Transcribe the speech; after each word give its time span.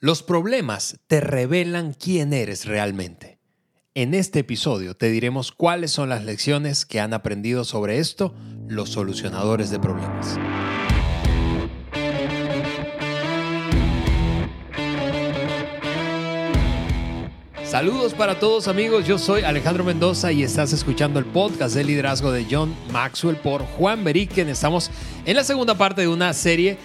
Los 0.00 0.22
problemas 0.22 1.00
te 1.08 1.20
revelan 1.20 1.92
quién 1.92 2.32
eres 2.32 2.66
realmente. 2.66 3.40
En 3.94 4.14
este 4.14 4.38
episodio 4.38 4.94
te 4.94 5.10
diremos 5.10 5.50
cuáles 5.50 5.90
son 5.90 6.08
las 6.08 6.24
lecciones 6.24 6.86
que 6.86 7.00
han 7.00 7.12
aprendido 7.12 7.64
sobre 7.64 7.98
esto 7.98 8.32
los 8.68 8.90
solucionadores 8.90 9.70
de 9.70 9.80
problemas. 9.80 10.38
Saludos 17.64 18.14
para 18.14 18.38
todos 18.38 18.68
amigos, 18.68 19.04
yo 19.04 19.18
soy 19.18 19.42
Alejandro 19.42 19.82
Mendoza 19.82 20.30
y 20.30 20.44
estás 20.44 20.72
escuchando 20.72 21.18
el 21.18 21.26
podcast 21.26 21.74
de 21.74 21.82
liderazgo 21.82 22.30
de 22.30 22.46
John 22.48 22.72
Maxwell 22.92 23.36
por 23.36 23.62
Juan 23.62 24.04
Beriken. 24.04 24.48
Estamos 24.48 24.92
en 25.26 25.34
la 25.34 25.42
segunda 25.42 25.74
parte 25.74 26.02
de 26.02 26.08
una 26.08 26.32
serie 26.34 26.78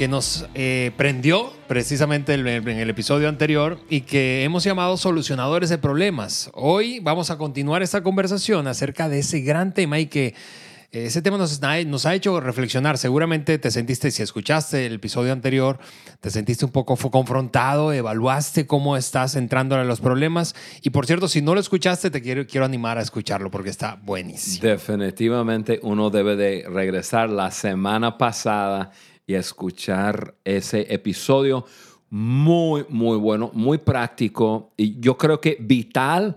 que 0.00 0.08
nos 0.08 0.46
eh, 0.54 0.92
prendió 0.96 1.52
precisamente 1.68 2.32
en 2.32 2.46
el, 2.46 2.88
episodio 2.88 3.28
anterior 3.28 3.78
y 3.90 4.00
que 4.00 4.44
hemos 4.44 4.64
llamado 4.64 4.96
solucionadores 4.96 5.68
de 5.68 5.76
problemas. 5.76 6.50
Hoy 6.54 7.00
vamos 7.00 7.28
a 7.30 7.36
continuar 7.36 7.82
esta 7.82 8.02
conversación 8.02 8.66
acerca 8.66 9.10
de 9.10 9.18
ese 9.18 9.42
gran 9.42 9.74
tema 9.74 9.98
y 9.98 10.06
que 10.06 10.28
eh, 10.90 11.04
ese 11.04 11.20
tema 11.20 11.36
nos, 11.36 11.60
nos, 11.60 12.06
ha 12.06 12.14
hecho 12.14 12.40
reflexionar. 12.40 12.96
Seguramente 12.96 13.58
te 13.58 13.70
sentiste, 13.70 14.10
si 14.10 14.22
escuchaste 14.22 14.86
el 14.86 14.94
episodio 14.94 15.34
anterior, 15.34 15.78
te 16.22 16.30
sentiste 16.30 16.64
un 16.64 16.72
poco 16.72 16.96
confrontado, 16.96 17.92
evaluaste 17.92 18.66
cómo 18.66 18.96
estás 18.96 19.36
entrando 19.36 19.76
a 19.76 19.84
los 19.84 20.00
problemas. 20.00 20.54
Y 20.80 20.88
por 20.88 21.04
cierto, 21.04 21.28
si 21.28 21.42
no 21.42 21.52
lo 21.52 21.60
escuchaste, 21.60 22.10
te 22.10 22.22
quiero, 22.22 22.46
quiero 22.46 22.64
animar 22.64 22.96
a 22.96 23.02
escucharlo 23.02 23.50
porque 23.50 23.68
está 23.68 24.00
buenísimo. 24.02 24.66
Definitivamente 24.66 25.78
uno 25.82 26.08
debe 26.08 26.36
de 26.36 26.64
regresar 26.70 27.28
la 27.28 27.50
semana 27.50 28.16
pasada 28.16 28.92
y 29.30 29.34
escuchar 29.36 30.34
ese 30.44 30.92
episodio. 30.92 31.64
Muy, 32.10 32.84
muy 32.88 33.16
bueno, 33.16 33.52
muy 33.54 33.78
práctico 33.78 34.72
y 34.76 34.98
yo 34.98 35.16
creo 35.16 35.40
que 35.40 35.56
vital 35.60 36.34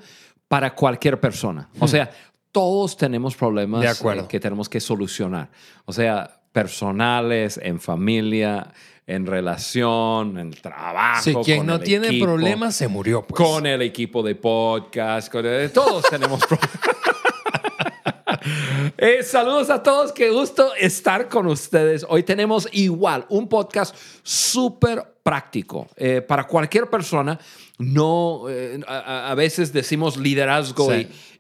para 0.48 0.76
cualquier 0.76 1.20
persona. 1.20 1.68
O 1.80 1.88
sea, 1.88 2.12
todos 2.52 2.96
tenemos 2.96 3.36
problemas 3.36 4.00
que 4.30 4.40
tenemos 4.40 4.70
que 4.70 4.80
solucionar. 4.80 5.50
O 5.86 5.92
sea, 5.92 6.42
personales, 6.52 7.60
en 7.64 7.80
familia, 7.80 8.72
en 9.08 9.26
relación, 9.26 10.38
en 10.38 10.52
trabajo. 10.52 11.24
Sí, 11.24 11.34
quien 11.44 11.66
no 11.66 11.80
tiene 11.80 12.20
problemas 12.22 12.76
se 12.76 12.88
murió. 12.88 13.26
Pues. 13.26 13.42
Con 13.42 13.66
el 13.66 13.82
equipo 13.82 14.22
de 14.22 14.36
podcast, 14.36 15.32
con 15.32 15.44
todos 15.74 16.06
tenemos 16.12 16.46
problemas. 16.48 17.13
Eh, 18.98 19.24
saludos 19.24 19.72
a 19.72 19.82
todos, 19.82 20.12
qué 20.12 20.30
gusto 20.30 20.76
estar 20.76 21.28
con 21.28 21.48
ustedes. 21.48 22.06
Hoy 22.08 22.22
tenemos 22.22 22.70
igual 22.74 23.26
un 23.30 23.48
podcast 23.48 23.96
súper 24.22 25.16
práctico 25.24 25.88
eh, 25.96 26.22
para 26.22 26.46
cualquier 26.46 26.90
persona. 26.90 27.40
No, 27.80 28.44
eh, 28.50 28.80
a, 28.88 29.34
veces 29.36 29.74
decimos 29.74 30.18
liderazgo 30.18 30.94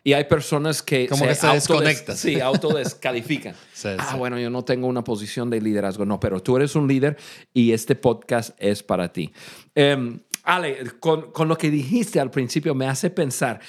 y, 0.03 0.13
hay 0.13 0.23
personas 0.23 0.81
que 0.81 1.07
Como 1.07 1.25
se, 1.31 1.47
desconectan. 1.47 2.17
Sí, 2.17 2.41
autodescalifican. 2.41 3.55
ah, 3.99 4.15
bueno, 4.17 4.39
yo 4.39 4.49
no 4.49 4.65
tengo 4.65 4.87
una 4.87 5.03
posición 5.03 5.51
de 5.51 5.61
liderazgo. 5.61 6.05
No, 6.05 6.19
pero 6.19 6.41
tú 6.41 6.57
eres 6.57 6.75
un 6.75 6.87
líder 6.87 7.17
y 7.53 7.71
este 7.71 7.93
podcast 7.93 8.55
es 8.57 8.81
para 8.81 9.13
ti. 9.13 9.31
Em, 9.75 10.19
Ale, 10.43 10.91
con, 10.99 11.31
con 11.31 11.47
lo 11.47 11.55
que 11.55 11.69
dijiste 11.69 12.19
al 12.19 12.31
principio 12.31 12.73
me 12.73 12.87
hace 12.87 13.11
pensar, 13.11 13.61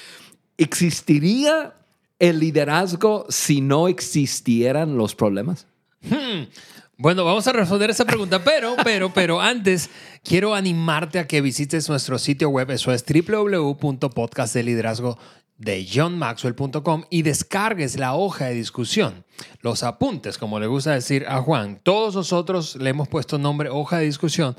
¿existiría 0.57 1.75
el 2.19 2.39
liderazgo 2.39 3.25
si 3.29 3.61
no 3.61 3.87
existieran 3.87 4.97
los 4.97 5.15
problemas? 5.15 5.67
Hmm. 6.01 6.43
Bueno, 6.97 7.25
vamos 7.25 7.45
a 7.47 7.51
responder 7.51 7.89
esa 7.89 8.05
pregunta, 8.05 8.41
pero, 8.41 8.77
pero, 8.83 9.11
pero 9.13 9.41
antes 9.41 9.89
quiero 10.23 10.55
animarte 10.55 11.19
a 11.19 11.27
que 11.27 11.41
visites 11.41 11.89
nuestro 11.89 12.17
sitio 12.17 12.47
web, 12.49 12.71
eso 12.71 12.93
es 12.93 13.03
www.podcastdeliderazgo 13.03 15.19
de 15.57 15.85
y 17.09 17.21
descargues 17.21 17.97
la 17.97 18.15
hoja 18.15 18.45
de 18.45 18.53
discusión, 18.53 19.25
los 19.61 19.83
apuntes, 19.83 20.37
como 20.37 20.57
le 20.59 20.67
gusta 20.67 20.93
decir 20.93 21.25
a 21.27 21.41
Juan. 21.41 21.81
Todos 21.83 22.15
nosotros 22.15 22.77
le 22.77 22.91
hemos 22.91 23.09
puesto 23.09 23.37
nombre 23.37 23.67
hoja 23.69 23.97
de 23.97 24.05
discusión 24.05 24.55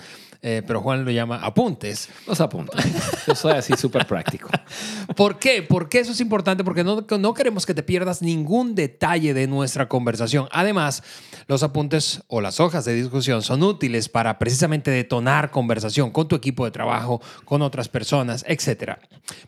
eh, 0.49 0.63
pero 0.65 0.81
Juan 0.81 1.05
lo 1.05 1.11
llama 1.11 1.41
apuntes. 1.43 2.09
Los 2.25 2.41
apuntes. 2.41 2.81
Yo 3.27 3.35
soy 3.35 3.55
así 3.55 3.73
súper 3.77 4.07
práctico. 4.07 4.49
¿Por 5.17 5.41
qué? 5.41 5.65
Porque 5.65 5.99
eso 5.99 6.13
es 6.13 6.21
importante, 6.21 6.63
porque 6.63 6.85
no, 6.85 7.05
no 7.19 7.35
queremos 7.35 7.67
que 7.67 7.75
te 7.75 7.83
pierdas 7.83 8.23
ningún 8.23 8.77
detalle 8.77 9.35
de 9.35 9.49
nuestra 9.49 9.89
conversación. 9.89 10.47
Además, 10.53 11.03
los 11.49 11.65
apuntes 11.65 12.23
o 12.29 12.41
las 12.41 12.61
hojas 12.61 12.85
de 12.85 12.95
discusión 12.95 13.43
son 13.43 13.65
útiles 13.65 14.09
para 14.09 14.39
precisamente 14.39 14.93
detonar 14.93 15.51
conversación 15.51 16.13
con 16.13 16.29
tu 16.29 16.37
equipo 16.37 16.65
de 16.65 16.71
trabajo, 16.71 17.21
con 17.45 17.61
otras 17.61 17.89
personas, 17.89 18.45
etc. 18.47 18.99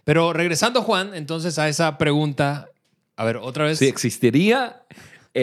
Pero 0.03 0.33
regresando, 0.33 0.83
Juan, 0.83 1.15
entonces 1.15 1.61
a 1.61 1.69
esa 1.69 1.97
pregunta, 1.97 2.71
a 3.15 3.23
ver, 3.23 3.37
otra 3.37 3.67
vez. 3.67 3.79
Si 3.79 3.87
existiría 3.87 4.83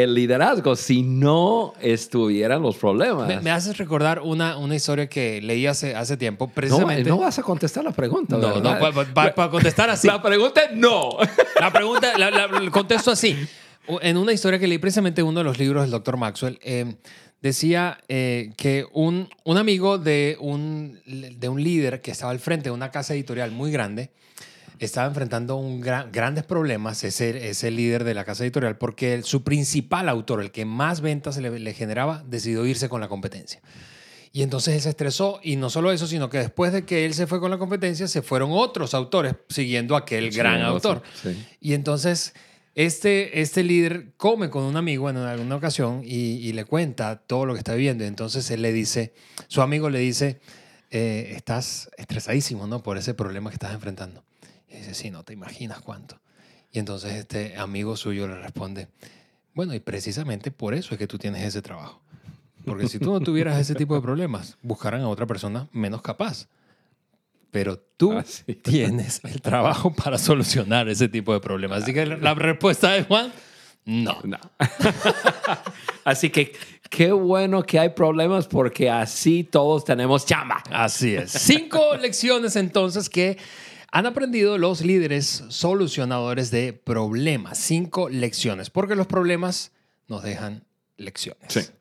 el 0.04 0.14
liderazgo 0.14 0.76
si 0.76 1.04
no 1.04 1.74
estuvieran 1.80 2.62
los 2.62 2.76
problemas. 2.76 3.42
Me, 3.42 3.50
haces 3.50 3.78
recordar 3.78 4.20
una, 4.20 4.58
una 4.58 4.76
historia 4.76 5.08
que 5.08 5.42
leí 5.42 5.66
hace, 5.68 5.96
hace 5.96 6.18
tiempo, 6.18 6.50
precisamente. 6.50 7.10
No, 7.10 7.20
vas 7.20 7.40
a 7.40 7.44
contestar 7.44 7.86
la 7.86 7.92
pregunta. 7.92 8.36
No, 8.38 8.60
no, 8.60 8.78
para, 9.14 9.50
contestar 9.50 9.90
así. 9.90 10.08
La 10.08 10.22
pregunta 10.22 10.62
es 10.62 10.76
no. 10.76 11.12
La 11.62 11.72
pregunta, 11.72 12.18
la, 12.18 12.50
contesto 12.72 13.12
así. 13.12 13.38
En 14.02 14.18
una 14.18 14.34
historia 14.34 14.60
que 14.60 14.68
leí 14.68 14.80
precisamente 14.80 15.24
uno 15.24 15.40
de 15.40 15.46
los 15.46 15.60
libros 15.60 15.84
del 15.84 15.92
doctor 15.92 16.18
Maxwell, 16.18 16.60
eh, 16.62 16.96
decía 17.42 17.98
eh, 18.10 18.52
que 18.58 18.86
un, 18.92 19.30
un 19.46 19.58
amigo 19.58 19.98
de 19.98 20.36
un, 20.42 21.00
de 21.06 21.48
un 21.48 21.64
líder 21.64 22.02
que 22.02 22.12
estaba 22.12 22.32
al 22.32 22.40
frente 22.40 22.66
de 22.66 22.72
una 22.72 22.92
casa 22.92 23.14
editorial 23.14 23.52
muy 23.52 23.72
grande, 23.72 24.10
estaba 24.80 25.08
enfrentando 25.08 25.56
un 25.56 25.80
grandes 25.80 26.44
problemas, 26.44 27.04
ese, 27.04 27.50
ese 27.50 27.72
líder 27.72 28.04
de 28.04 28.14
la 28.14 28.26
casa 28.26 28.44
editorial, 28.44 28.78
porque 28.78 29.22
su 29.24 29.44
principal 29.44 30.10
autor, 30.10 30.42
el 30.42 30.52
que 30.52 30.66
más 30.66 31.02
ventas 31.02 31.38
le, 31.38 31.74
generaba, 31.74 32.24
decidió 32.28 32.66
irse 32.66 32.90
con 32.90 33.02
la 33.02 33.08
competencia. 33.08 33.62
Y 34.34 34.42
entonces 34.42 34.76
él 34.76 34.82
se 34.82 34.90
estresó 34.90 35.40
y 35.42 35.56
no 35.56 35.70
solo 35.70 35.94
eso, 35.94 36.08
sino 36.08 36.30
que 36.30 36.40
después 36.40 36.74
de 36.74 36.84
que 36.84 37.06
él 37.06 37.14
se 37.14 37.26
fue 37.26 37.40
con 37.40 37.52
la 37.52 37.58
competencia, 37.58 38.08
se 38.08 38.22
fueron 38.22 38.50
otros 38.52 38.94
autores 38.94 39.36
siguiendo 39.48 39.96
aquel 39.96 40.30
gran 40.32 40.62
autor. 40.62 41.04
Y 41.62 41.74
entonces 41.74 42.34
este, 42.76 43.40
este 43.40 43.64
líder 43.64 44.12
come 44.18 44.50
con 44.50 44.64
un 44.64 44.76
amigo 44.76 45.10
en 45.10 45.16
alguna 45.16 45.56
ocasión 45.56 46.02
y, 46.04 46.52
le 46.52 46.66
cuenta 46.66 47.16
todo 47.16 47.46
lo 47.46 47.54
que 47.54 47.60
está 47.60 47.74
viviendo. 47.74 48.04
Y 48.04 48.08
entonces 48.08 48.52
él 48.52 48.62
le 48.62 48.74
dice, 48.74 49.14
su 49.48 49.62
amigo 49.62 49.90
le 49.90 50.00
dice, 50.00 50.42
eh, 50.92 51.32
estás 51.36 51.90
estresadísimo 51.98 52.68
¿no? 52.68 52.84
por 52.84 52.98
ese 52.98 53.14
problema 53.14 53.50
que 53.50 53.56
estás 53.56 53.74
enfrentando. 53.74 54.26
Y 54.76 54.80
dice, 54.80 54.94
sí, 54.94 55.12
no 55.12 55.24
te 55.24 55.34
imaginas 55.34 55.82
cuánto. 55.82 56.20
Y 56.72 56.80
entonces 56.80 57.14
este 57.14 57.56
amigo 57.58 57.96
suyo 57.96 58.28
le 58.28 58.36
responde, 58.36 58.90
bueno, 59.54 59.74
y 59.74 59.80
precisamente 59.80 60.52
por 60.52 60.74
eso 60.74 60.94
es 60.94 61.00
que 61.00 61.08
tú 61.08 61.18
tienes 61.18 61.44
ese 61.44 61.62
trabajo. 61.62 62.02
Porque 62.66 62.88
si 62.88 63.00
tú 63.00 63.12
no 63.12 63.20
tuvieras 63.22 63.60
ese 63.60 63.76
tipo 63.76 63.96
de 63.96 64.02
problemas, 64.02 64.58
buscarán 64.62 65.02
a 65.02 65.08
otra 65.08 65.26
persona 65.26 65.70
menos 65.72 66.02
capaz. 66.02 66.48
Pero 67.52 67.78
tú 67.78 68.12
ah, 68.12 68.26
tienes 68.64 69.22
el 69.24 69.42
trabajo 69.42 69.94
para 69.94 70.18
solucionar 70.18 70.90
ese 70.90 71.08
tipo 71.08 71.32
de 71.32 71.40
problemas. 71.40 71.84
Así 71.84 71.94
que 71.94 72.06
la 72.06 72.34
respuesta 72.34 72.92
de 72.92 73.04
Juan, 73.04 73.32
no. 73.86 74.20
no. 74.24 74.40
así 76.06 76.32
que 76.32 76.54
qué 76.90 77.12
bueno 77.12 77.62
que 77.64 77.80
hay 77.80 77.90
problemas 77.90 78.48
porque 78.48 78.90
así 78.90 79.44
todos 79.44 79.86
tenemos 79.86 80.26
chamba. 80.26 80.64
Así 80.72 81.16
es. 81.16 81.32
Cinco 81.32 81.96
lecciones 82.02 82.56
entonces 82.56 83.10
que 83.10 83.38
han 83.96 84.06
aprendido 84.06 84.58
los 84.58 84.82
líderes 84.82 85.46
solucionadores 85.48 86.52
de 86.52 86.74
problemas. 86.74 87.58
Cinco 87.58 88.10
lecciones, 88.10 88.70
porque 88.70 88.94
los 88.94 89.08
problemas 89.08 89.72
nos 90.10 90.22
dejan 90.22 90.66
lecciones. 90.98 91.72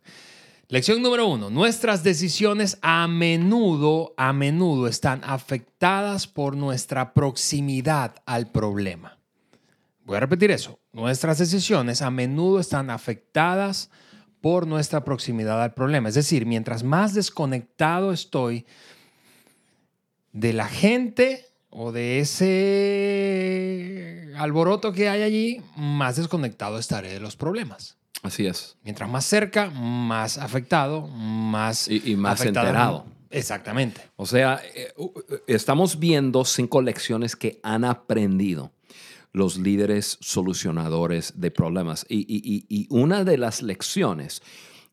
Lección 0.69 1.03
número 1.03 1.27
uno, 1.27 1.51
nuestras 1.51 2.05
decisiones 2.05 2.79
a 2.83 3.09
menudo, 3.09 4.15
a 4.17 4.33
menudo 4.33 4.87
están 4.87 5.23
afectadas 5.25 6.29
por 6.29 6.57
nuestra 6.57 7.15
proximidad 7.15 8.15
al 8.27 8.49
problema. 8.53 9.19
Voy 10.05 10.17
a 10.17 10.21
repetir 10.21 10.53
eso. 10.53 10.79
Nuestras 10.93 11.39
decisiones 11.39 12.01
a 12.01 12.13
menudo 12.13 12.61
están 12.61 12.91
afectadas 12.91 13.91
por 14.41 14.69
nuestra 14.69 15.03
proximidad 15.03 15.61
al 15.61 15.75
problema. 15.75 16.11
Es 16.11 16.15
decir, 16.15 16.47
mientras 16.47 16.85
más 16.85 17.13
desconectado 17.13 18.13
estoy 18.13 18.67
de 20.31 20.53
la 20.53 20.69
gente 20.69 21.49
o 21.77 21.91
de 21.91 22.21
ese 22.21 22.53
alboroto 24.37 24.93
que 24.93 25.09
hay 25.09 25.23
allí, 25.23 25.61
más 25.77 26.15
desconectado 26.17 26.79
estaré 26.79 27.13
de 27.13 27.19
los 27.21 27.35
problemas. 27.35 27.97
Así 28.23 28.47
es. 28.47 28.77
Mientras 28.85 29.11
más 29.11 29.25
cerca, 29.27 29.71
más 29.71 30.39
afectado, 30.39 31.09
más... 31.09 31.89
Y, 31.89 32.15
más 32.17 32.41
enterado. 32.45 33.07
Exactamente. 33.29 34.01
O 34.15 34.25
sea, 34.25 34.63
eh, 34.75 34.95
estamos 35.49 35.99
viendo 35.99 36.45
cinco 36.45 36.81
lecciones 36.81 37.35
que 37.35 37.59
han 37.65 37.85
aprendido 37.85 38.71
los 39.33 39.59
líderes 39.59 40.17
solucionadores 40.21 41.41
de 41.41 41.51
problemas. 41.51 42.07
Y, 42.09 42.25
y 42.69 42.87
una 42.89 43.25
de 43.25 43.37
las 43.37 43.63
lecciones 43.63 44.43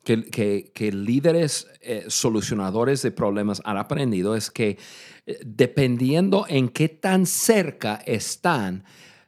que, 0.04 0.24
que, 0.24 0.72
que 0.74 0.92
líderes 0.92 1.68
eh, 1.80 2.04
solucionadores 2.08 3.02
de 3.02 3.10
problemas 3.10 3.62
han 3.64 3.76
aprendido 3.76 4.34
es 4.34 4.50
que 4.50 4.78
eh, 5.26 5.38
dependiendo 5.44 6.44
en 6.48 6.68
qué 6.68 6.88
tan 6.88 7.26
cerca 7.26 8.02
están, 8.06 8.84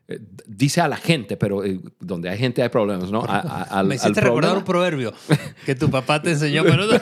eh, 0.08 0.18
dice 0.46 0.80
a 0.80 0.88
la 0.88 0.96
gente, 0.96 1.36
pero 1.36 1.62
donde 2.00 2.28
hay 2.28 2.38
gente 2.38 2.62
hay 2.62 2.70
problemas, 2.70 3.10
¿no? 3.10 3.24
A, 3.26 3.82
Me 3.84 3.94
hiciste 3.94 4.20
recordar 4.20 4.58
un 4.58 4.64
proverbio 4.64 5.12
que 5.64 5.74
tu 5.74 5.90
papá 5.90 6.20
te 6.20 6.32
enseñó, 6.32 6.64
pero 6.64 6.86
no 6.86 6.94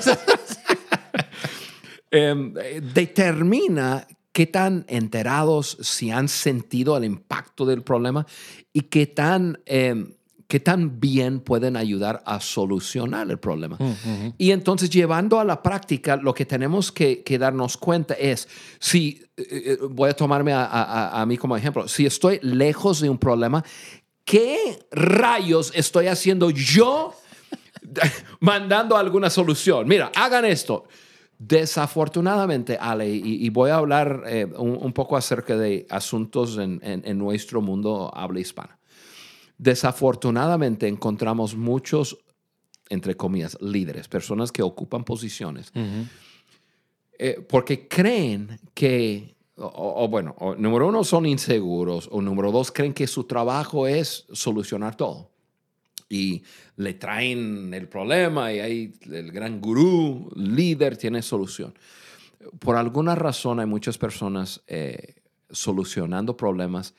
em, 2.11 2.53
determina 2.93 4.07
qué 4.33 4.47
tan 4.47 4.85
enterados, 4.89 5.79
si 5.81 6.11
han 6.11 6.29
sentido 6.29 6.97
el 6.97 7.05
impacto 7.05 7.65
del 7.65 7.83
problema 7.83 8.27
y 8.73 8.83
qué 8.83 9.07
tan 9.07 9.59
qué 10.53 10.61
tan 10.61 11.01
bien 11.01 11.41
pueden 11.41 11.79
ayudar 11.79 12.23
a 12.27 12.39
solucionar 12.39 13.31
el 13.31 13.39
problema. 13.39 13.79
Y 14.37 14.51
entonces, 14.51 14.91
llevando 14.91 15.41
a 15.41 15.47
la 15.47 15.63
práctica, 15.63 16.17
lo 16.17 16.35
que 16.35 16.45
tenemos 16.45 16.93
que, 16.93 17.25
darnos 17.41 17.79
cuenta 17.79 18.13
es, 18.13 18.47
si, 18.79 19.25
eh, 19.39 19.45
eh, 19.51 19.79
voy 19.89 20.11
a 20.11 20.13
tomarme 20.13 20.53
a, 20.55 21.25
mí 21.27 21.39
como 21.39 21.57
ejemplo, 21.57 21.89
si 21.89 22.05
estoy 22.05 22.39
lejos 22.43 23.01
de 23.01 23.09
un 23.09 23.17
problema, 23.17 23.65
¿qué 24.27 24.79
rayos 24.91 25.73
estoy 25.75 26.09
haciendo 26.09 26.51
yo 26.51 27.15
mandando 28.41 28.99
alguna 28.99 29.31
solución? 29.31 29.89
Mira, 29.89 30.13
hagan 30.15 30.45
esto. 30.45 30.85
Desafortunadamente, 31.39 32.77
Ale, 32.79 33.09
y, 33.09 33.49
voy 33.49 33.71
a 33.71 33.77
hablar 33.77 34.25
eh, 34.27 34.45
un, 34.45 34.93
poco 34.93 35.17
acerca 35.17 35.57
de 35.57 35.87
asuntos 35.89 36.59
en, 36.59 36.79
en 36.83 37.17
nuestro 37.17 37.63
mundo 37.63 38.13
habla 38.15 38.41
hispana. 38.41 38.79
Desafortunadamente 39.63 40.89
encontramos 40.89 41.55
muchos, 41.55 42.19
entre 42.89 43.17
comillas, 43.17 43.57
líderes, 43.61 44.09
personas 44.09 44.51
que 44.51 44.61
ocupan 44.61 45.05
posiciones, 45.05 45.73
eh, 47.17 47.47
porque 47.49 47.87
creen 47.87 48.59
que, 48.75 49.37
o, 49.55 50.09
bueno, 50.09 50.35
número 50.59 50.89
uno 50.89 51.05
son 51.05 51.27
inseguros, 51.27 52.09
o 52.11 52.21
número 52.21 52.51
dos 52.51 52.73
creen 52.73 52.93
que 52.93 53.07
su 53.07 53.23
trabajo 53.23 53.87
es 53.87 54.27
solucionar 54.33 54.97
todo. 54.97 55.31
Y 56.09 56.43
le 56.75 56.95
traen 56.95 57.73
el 57.73 57.89
problema 57.89 58.53
y 58.53 58.59
ahí 58.59 58.95
el 59.13 59.31
gran 59.31 59.61
gurú, 59.61 60.29
líder, 60.35 60.97
tiene 60.97 61.23
solución. 61.23 61.73
Por 62.59 62.75
alguna 62.75 63.15
razón 63.15 63.61
hay 63.61 63.67
muchas 63.67 63.97
personas 63.97 64.61
eh, 64.67 65.15
solucionando 65.53 66.37
problemas 66.37 66.95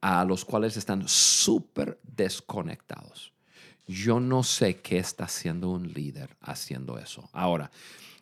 a 0.00 0.24
los 0.24 0.44
cuales 0.44 0.76
están 0.76 1.08
súper 1.08 1.98
desconectados. 2.02 3.32
Yo 3.86 4.20
no 4.20 4.42
sé 4.42 4.76
qué 4.80 4.98
está 4.98 5.24
haciendo 5.24 5.70
un 5.70 5.92
líder 5.92 6.36
haciendo 6.40 6.98
eso. 6.98 7.28
Ahora, 7.32 7.70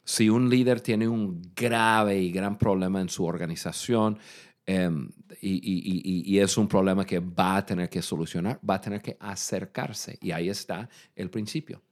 si 0.05 0.29
un 0.29 0.49
líder 0.49 0.81
tiene 0.81 1.09
un 1.09 1.43
grave 1.55 2.19
y 2.19 2.31
gran 2.31 2.57
problema 2.57 3.01
en 3.01 3.09
su 3.09 3.25
organización 3.25 4.19
em, 4.65 5.11
y, 5.41 6.39
es 6.39 6.57
un 6.57 6.69
problema 6.69 7.05
que 7.05 7.19
va 7.19 7.57
a 7.57 7.67
tener 7.67 7.89
que 7.89 8.01
solucionar, 8.03 8.61
va 8.69 8.77
a 8.77 8.81
tener 8.81 9.03
que 9.03 9.17
acercarse. 9.19 10.19
Y 10.23 10.31
ahí 10.31 10.49
está 10.49 10.89
el 11.17 11.31
principio. 11.31 11.83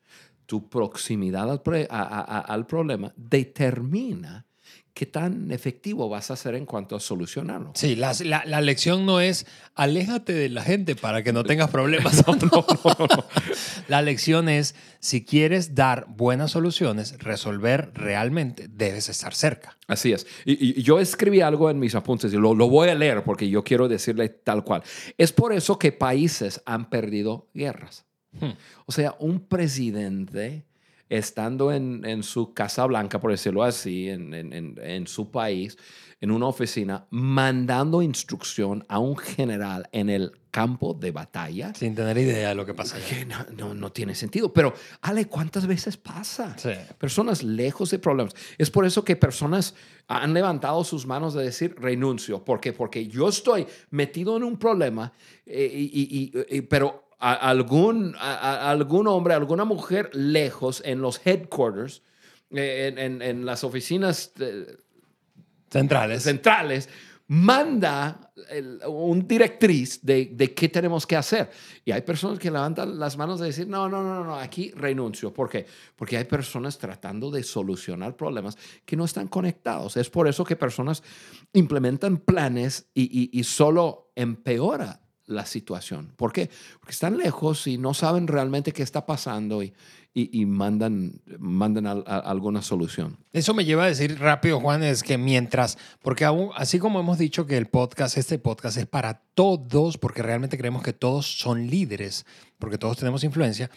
Tu 0.47 0.69
proximidad 0.69 1.51
al 1.51 2.67
problema 2.67 3.13
determina 3.17 4.47
qué 4.95 5.07
tan 5.07 5.51
efectivo 5.51 6.09
vas 6.09 6.31
a 6.31 6.37
ser 6.37 6.55
en 6.55 6.67
cuanto 6.67 6.95
a 6.95 7.01
solucionarlo. 7.01 7.73
Sí, 7.75 7.97
la, 7.97 8.15
la, 8.25 8.61
lección 8.61 9.05
no 9.05 9.21
es 9.21 9.45
aléjate 9.75 10.33
de 10.33 10.49
la 10.49 10.63
gente 10.63 10.95
para 10.95 11.25
que 11.25 11.33
no 11.33 11.43
tengas 11.43 11.69
problemas. 11.69 12.25
La 13.89 14.03
lección 14.03 14.49
es, 14.49 14.77
si 15.01 15.25
quieres 15.25 15.75
dar 15.75 16.07
buenas 16.09 16.53
soluciones, 16.53 17.19
resolver 17.19 17.91
realmente, 17.93 18.69
debes 18.69 19.09
estar 19.09 19.35
cerca. 19.35 19.77
Así 19.89 20.13
es. 20.13 20.27
Y, 20.45 20.81
yo 20.83 21.01
escribí 21.01 21.41
algo 21.41 21.71
en 21.71 21.81
mis 21.81 21.95
apuntes 21.97 22.33
y 22.33 22.37
lo, 22.37 22.55
lo 22.55 22.69
voy 22.69 22.89
a 22.89 22.95
leer 22.95 23.25
porque 23.25 23.49
yo 23.49 23.65
quiero 23.65 23.89
decirle 23.89 24.29
tal 24.29 24.65
cual. 24.65 24.85
Es 25.19 25.33
por 25.33 25.53
eso 25.53 25.79
que 25.79 25.91
países 25.91 26.63
han 26.67 26.89
perdido 26.89 27.49
guerras. 27.53 28.05
Hmm. 28.33 28.53
O 28.87 28.93
sea, 28.93 29.17
un 29.19 29.41
presidente 29.41 30.65
estando 31.09 31.73
en, 31.73 32.23
su 32.23 32.55
Casa 32.55 32.87
Blanca, 32.87 33.21
por 33.21 33.31
decirlo 33.31 33.63
así, 33.63 34.09
en, 34.09 35.07
su 35.07 35.31
país, 35.31 35.77
en 36.21 36.31
una 36.31 36.47
oficina, 36.47 37.07
mandando 37.11 38.03
instrucción 38.03 38.85
a 38.89 38.99
un 38.99 39.17
general 39.17 39.89
en 39.93 40.09
el 40.09 40.33
campo 40.51 40.95
de 40.95 41.11
batalla. 41.11 41.75
Sin 41.75 41.95
tener 41.95 42.17
idea 42.17 42.51
de 42.51 42.55
lo 42.55 42.65
que 42.65 42.75
pasa. 42.75 42.97
no, 43.57 43.75
no, 43.75 43.93
tiene 43.93 44.15
sentido. 44.15 44.53
Pero, 44.53 44.73
Ale, 45.03 45.27
¿cuántas 45.27 45.67
veces 45.67 45.97
pasa? 45.97 46.57
Personas 46.99 47.43
lejos 47.43 47.91
de 47.91 47.99
problemas. 47.99 48.35
Es 48.57 48.71
por 48.71 48.87
eso 48.87 49.05
que 49.05 49.17
personas 49.17 49.75
han 50.07 50.33
levantado 50.33 50.85
sus 50.85 51.07
manos 51.07 51.35
de 51.35 51.45
decir 51.45 51.75
renuncio. 51.79 52.45
¿Por 52.45 52.61
qué? 52.61 52.73
Porque 52.73 53.07
yo 53.09 53.29
estoy 53.29 53.67
metido 53.91 54.37
en 54.37 54.45
un 54.45 54.59
problema, 54.59 55.13
eh, 55.45 55.69
y, 55.73 56.61
pero 56.63 57.04
algún, 57.19 58.15
algún 58.19 59.07
hombre, 59.07 59.35
alguna 59.35 59.65
mujer 59.65 60.11
lejos 60.13 60.83
en 60.85 61.01
los 61.01 61.21
headquarters, 61.25 62.03
eh, 62.51 62.95
en, 62.97 63.45
las 63.45 63.65
oficinas 63.65 64.33
eh, 64.39 64.77
centrales. 65.71 66.23
centrales 66.23 66.89
manda 67.27 68.33
un 68.87 69.27
directriz 69.27 70.01
de, 70.03 70.55
qué 70.55 70.69
tenemos 70.69 71.07
que 71.07 71.17
hacer. 71.17 71.51
Y 71.85 71.93
hay 71.93 72.03
personas 72.03 72.39
que 72.39 72.51
levantan 72.51 72.99
las 72.99 73.17
manos 73.17 73.41
de 73.41 73.47
decir, 73.47 73.67
no, 73.67 73.89
no, 73.89 74.03
no, 74.03 74.23
no, 74.23 74.37
aquí 74.37 74.73
renuncio. 74.77 75.33
¿Por 75.33 75.49
qué? 75.49 75.67
Porque 75.97 76.19
hay 76.19 76.25
personas 76.25 76.77
tratando 76.77 77.31
de 77.31 77.43
solucionar 77.43 78.17
problemas 78.17 78.59
que 78.85 78.97
no 78.97 79.05
están 79.05 79.29
conectados. 79.29 79.97
Es 79.97 80.11
por 80.11 80.29
eso 80.29 80.45
que 80.45 80.57
personas 80.57 81.03
implementan 81.55 82.19
planes 82.19 82.87
y, 82.93 83.31
y 83.39 83.45
solo 83.45 84.13
empeora 84.15 85.01
la 85.27 85.47
situación. 85.47 86.13
¿Por 86.17 86.33
qué? 86.33 86.51
Porque 86.81 86.93
están 86.93 87.17
lejos 87.17 87.67
y 87.67 87.79
no 87.79 87.95
saben 87.95 88.27
realmente 88.27 88.73
qué 88.73 88.83
está 88.83 89.07
pasando 89.07 89.63
y, 89.63 89.73
y, 90.17 90.47
mandan, 90.47 91.21
mandan 91.39 91.87
alguna 91.87 92.63
solución. 92.63 93.19
Eso 93.33 93.53
me 93.53 93.65
lleva 93.65 93.85
a 93.85 93.89
decir 93.89 94.19
rápido, 94.21 94.61
Juan, 94.61 94.85
es 94.85 95.03
que 95.03 95.19
mientras, 95.19 95.77
porque 96.03 96.25
así 96.55 96.79
como 96.79 97.01
hemos 97.01 97.19
dicho 97.19 97.47
que 97.47 97.57
el 97.57 97.67
podcast, 97.67 98.17
este 98.17 98.39
podcast 98.39 98.77
es 98.77 98.87
para 98.87 99.23
todos, 99.35 99.99
porque 99.99 100.23
realmente 100.23 100.57
creemos 100.57 100.85
que 100.85 100.93
todos 100.93 101.39
son 101.39 101.67
líderes, 101.67 102.27
porque 102.61 102.79
todos 102.79 102.97
tenemos 102.97 103.25
influencia, 103.25 103.71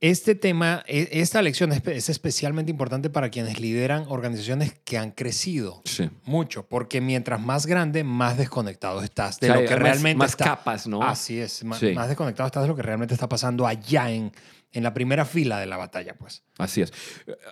este 0.00 0.34
tema, 0.34 0.84
e, 0.86 1.08
esta 1.12 1.40
lección 1.40 1.72
es 1.72 2.08
especialmente 2.08 2.70
importante 2.70 3.08
para 3.08 3.30
quienes 3.30 3.58
lideran 3.60 4.04
organizaciones 4.08 4.74
que 4.84 4.98
han 4.98 5.10
crecido 5.10 5.82
mucho, 6.24 6.66
porque 6.66 7.00
mientras 7.00 7.40
más 7.40 7.66
grande, 7.66 8.04
más 8.04 8.36
desconectado 8.36 9.02
estás 9.02 9.40
de 9.40 9.48
lo 9.48 9.64
que 9.64 9.76
realmente 9.76 10.18
más 10.18 10.36
capas, 10.36 10.86
¿no? 10.86 11.02
Así 11.02 11.38
es, 11.38 11.64
más, 11.64 11.80
desconectado 11.80 12.46
estás 12.46 12.62
de 12.62 12.68
lo 12.68 12.76
que 12.76 12.82
realmente 12.82 13.14
está 13.14 13.28
pasando 13.28 13.66
allá 13.66 14.10
en, 14.10 14.32
en 14.72 14.82
la 14.82 14.92
primera 14.92 15.24
fila 15.24 15.58
de 15.58 15.66
la 15.66 15.78
batalla, 15.78 16.14
pues. 16.14 16.42
Así 16.58 16.82
es. 16.82 16.92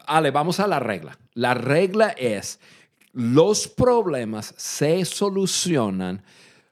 Ale, 0.07 0.31
vamos 0.31 0.61
a 0.61 0.67
la 0.67 0.81
regla. 0.81 1.19
La 1.33 1.55
regla 1.55 2.11
es, 2.11 2.61
los 3.13 3.69
problemas 3.69 4.55
se 4.59 5.05
solucionan 5.07 6.23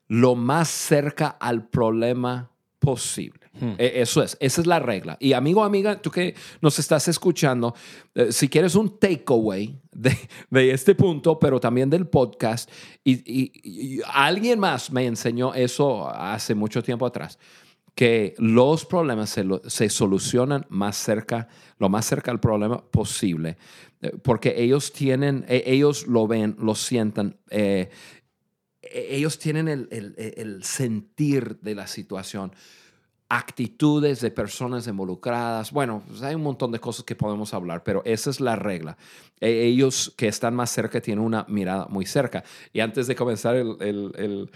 lo 0.08 0.35
más 0.35 0.68
cerca 0.68 1.28
al 1.40 1.66
problema 1.68 2.50
posible. 2.78 3.41
Hmm. 3.59 3.75
E, 3.78 4.00
eso 4.00 4.23
es, 4.23 4.37
esa 4.40 4.61
es 4.61 4.66
la 4.66 4.78
regla. 4.78 5.16
Y 5.21 5.35
amigo, 5.35 5.62
amiga, 5.62 6.00
tú 6.00 6.11
que 6.11 6.35
nos 6.61 6.78
estás 6.78 7.06
escuchando, 7.09 7.75
eh, 8.14 8.32
si 8.32 8.49
quieres 8.49 8.75
un 8.75 8.99
takeaway 8.99 9.78
de, 9.90 10.16
de, 10.50 10.71
este 10.71 10.94
punto, 10.94 11.38
pero 11.38 11.61
también 11.61 11.90
del 11.90 12.06
podcast, 12.06 12.71
y, 13.04 14.00
alguien 14.06 14.59
más 14.59 14.90
me 14.90 15.06
enseñó 15.06 15.52
eso 15.54 16.09
hace 16.09 16.54
mucho 16.54 16.82
tiempo 16.82 17.04
atrás, 17.04 17.38
que 17.94 18.35
los 18.38 18.87
problemas 18.87 19.28
se, 19.28 19.44
se 19.66 19.90
solucionan 19.90 20.64
más 20.71 20.97
cerca, 20.97 21.49
lo 21.78 21.90
más 21.90 22.06
cerca 22.06 22.30
al 22.30 22.40
problema 22.40 22.82
posible, 22.82 23.59
eh, 24.00 24.12
porque 24.23 24.54
ellos 24.56 24.92
tienen, 24.92 25.44
e, 25.47 25.62
ellos 25.66 26.06
lo 26.06 26.26
ven, 26.26 26.56
lo 26.59 26.75
sientan. 26.75 27.37
Eh, 27.50 27.90
e, 28.80 29.16
ellos 29.16 29.38
tienen 29.38 29.68
el, 29.68 29.88
el, 29.90 30.14
el 30.16 30.64
sentir 30.64 31.59
de 31.61 31.75
la 31.75 31.87
situación 31.87 32.52
actitudes 33.32 34.20
de 34.20 34.30
personas 34.30 34.86
involucradas. 34.86 35.72
Bueno, 35.72 36.02
pues, 36.06 36.22
hay 36.22 36.34
un 36.34 36.42
montón 36.42 36.70
de 36.70 36.78
cosas 36.78 37.06
que 37.06 37.14
podemos 37.14 37.54
hablar, 37.54 37.82
pero 37.82 38.02
esa 38.04 38.28
es 38.28 38.42
la 38.42 38.56
regla. 38.56 38.98
E, 39.40 39.64
ellos 39.64 40.12
que 40.18 40.28
están 40.28 40.54
más 40.54 40.68
cerca 40.70 41.00
tienen 41.00 41.24
una 41.24 41.46
mirada 41.48 41.86
muy 41.88 42.04
cerca. 42.04 42.44
Y 42.74 42.80
antes 42.80 43.06
de 43.06 43.14
comenzar 43.16 43.56
el, 43.56 44.50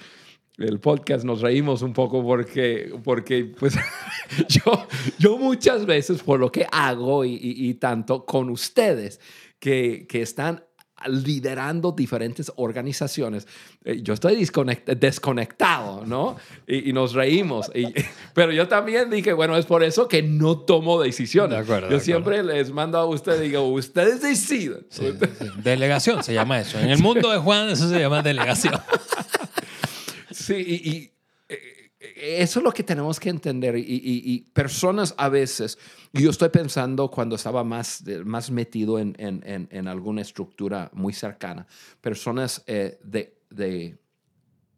podcast 0.83 1.25
nos 1.25 1.41
reímos 1.41 1.81
un 1.81 1.95
poco 1.95 2.23
porque, 2.23 2.95
porque 3.03 3.47
pues, 3.59 3.77
yo, 4.49 4.87
yo 5.19 5.39
muchas 5.39 5.87
veces 5.87 6.23
por 6.23 6.39
lo 6.39 6.53
que 6.53 6.67
hago 6.71 7.25
y, 7.25 7.73
tanto 7.81 8.27
con 8.27 8.51
ustedes 8.51 9.21
que, 9.59 10.07
que 10.07 10.21
están 10.21 10.63
liderando 11.07 11.93
diferentes 11.93 12.51
organizaciones. 12.57 13.47
Eh, 13.85 14.01
yo 14.03 14.15
estoy 14.15 14.37
desconectado, 14.97 16.05
¿no? 16.07 16.37
Y, 16.67 16.93
nos 16.93 17.13
reímos. 17.13 17.71
pero 18.35 18.53
yo 18.53 18.67
también 18.69 19.11
dije, 19.11 19.33
bueno, 19.33 19.57
es 19.57 19.67
por 19.67 19.83
eso 19.85 20.09
que 20.09 20.23
no 20.23 20.59
tomo 20.59 21.01
decisiones. 21.01 21.67
yo 21.91 22.01
siempre 22.01 22.43
les 22.43 22.71
mando 22.73 22.99
a 22.99 23.05
ustedes, 23.05 23.43
digo, 23.43 23.63
ustedes 23.69 24.23
deciden. 24.23 24.87
Delegación 25.63 26.23
se 26.23 26.33
llama 26.33 26.61
eso. 26.61 26.79
En 26.79 26.91
el 26.91 26.99
mundo 26.99 27.31
de 27.31 27.39
Juan 27.39 27.69
eso 27.69 27.89
se 27.89 27.99
llama 27.99 28.23
delegación. 28.23 28.75
sí, 30.31 30.55
y 30.55 31.17
eso 32.15 32.61
es 32.61 32.65
lo 32.65 32.73
que 32.73 32.83
tenemos 32.83 33.19
que 33.19 33.31
entender. 33.31 33.77
Y, 33.77 34.47
personas 34.53 35.15
a 35.17 35.29
veces, 35.29 35.79
yo 36.13 36.31
estoy 36.31 36.51
pensando 36.51 37.11
cuando 37.11 37.37
estaba 37.37 37.65
más, 37.65 38.05
más 38.25 38.51
metido 38.51 38.99
en, 38.99 39.15
en, 39.19 39.69
en 39.71 39.89
alguna 39.89 40.23
estructura 40.23 40.91
muy 40.93 41.13
cercana, 41.13 41.67
personas 42.01 42.63
eh, 42.67 42.99
de, 43.03 43.39
de, 43.51 43.99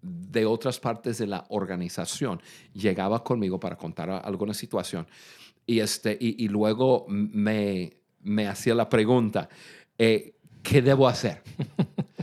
de, 0.02 0.46
otras 0.46 0.78
partes 0.78 1.18
de 1.18 1.26
la 1.26 1.44
organización 1.48 2.40
llegaba 2.72 3.22
conmigo 3.24 3.58
para 3.58 3.76
contar 3.76 4.10
alguna 4.10 4.54
situación 4.54 5.06
y, 5.68 5.80
este, 5.80 6.16
y, 6.18 6.48
luego 6.48 7.04
me, 7.08 7.92
me 8.22 8.48
hacía 8.48 8.74
la 8.74 8.88
pregunta, 8.88 9.50
eh, 9.98 10.34
¿qué 10.62 10.80
debo 10.80 11.06
hacer? 11.06 11.42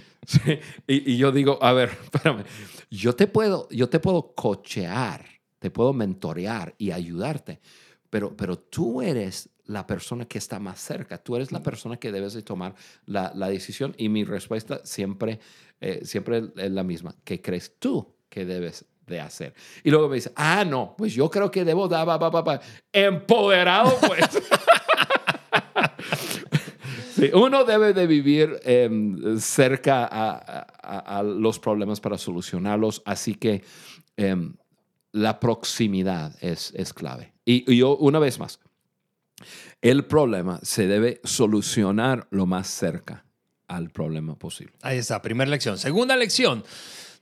y, 0.88 1.16
yo 1.16 1.32
digo, 1.32 1.60
a 1.62 1.72
ver, 1.74 1.92
espérame, 2.04 2.44
yo 2.96 3.14
te 3.14 3.28
puedo, 3.28 3.68
yo 3.70 3.90
te 3.90 4.00
puedo 4.00 4.34
cochear, 4.34 5.25
te 5.60 5.72
puedo 5.72 5.94
mentorear 5.94 6.75
y 6.78 6.92
ayudarte, 6.92 7.60
pero, 8.10 8.36
pero 8.36 8.58
tú 8.58 9.02
eres 9.02 9.50
la 9.66 9.88
persona 9.88 10.25
que 10.25 10.38
está 10.38 10.60
más 10.60 10.80
cerca, 10.80 11.18
tú 11.18 11.36
eres 11.36 11.52
la 11.52 11.64
persona 11.64 11.98
que 11.98 12.12
debes 12.12 12.34
de 12.34 12.44
tomar 12.44 12.75
la, 13.06 13.32
la 13.36 13.50
decisión 13.50 13.96
y 13.98 14.10
mi 14.10 14.24
respuesta 14.24 14.82
siempre, 14.84 15.40
eh, 15.82 16.02
siempre 16.04 16.52
es 16.56 16.72
la 16.72 16.84
misma, 16.84 17.16
¿qué 17.24 17.42
crees 17.42 17.74
tú 17.80 18.16
que 18.30 18.46
debes 18.46 18.86
de 19.08 19.20
hacer? 19.20 19.54
Y 19.84 19.90
luego 19.90 20.08
me 20.08 20.16
dice, 20.16 20.32
ah, 20.36 20.64
no, 20.66 20.96
pues 20.98 21.14
yo 21.14 21.30
creo 21.30 21.50
que 21.50 21.66
debo 21.66 21.88
dar, 21.88 22.08
empoderado 22.94 23.98
pues. 24.06 24.30
uno 27.34 27.63
debe 27.63 27.94
de 27.94 28.08
vivir 28.08 28.60
em, 28.63 29.39
cerca 29.39 30.08
a, 30.12 31.24
los 31.24 31.60
problemas 31.60 32.00
para 32.00 32.17
solucionarlos, 32.17 33.01
así 33.05 33.36
que 33.36 33.63
em, 34.17 34.53
la 35.12 35.39
proximidad 35.39 36.36
es, 36.41 36.74
es 36.75 36.94
clave. 36.94 37.34
Y, 37.46 37.75
yo, 37.75 37.96
una 37.98 38.20
vez 38.20 38.39
más, 38.39 38.60
el 39.82 40.05
problema 40.05 40.60
se 40.63 40.88
debe 40.88 41.22
solucionar 41.24 42.27
lo 42.32 42.46
más 42.46 42.67
cerca 42.67 43.25
al 43.67 43.89
problema 43.91 44.36
posible. 44.38 44.74
Ahí 44.82 44.98
está, 44.98 45.22
primera 45.22 45.50
lección. 45.50 45.77
Segunda 45.77 46.15
lección, 46.15 46.63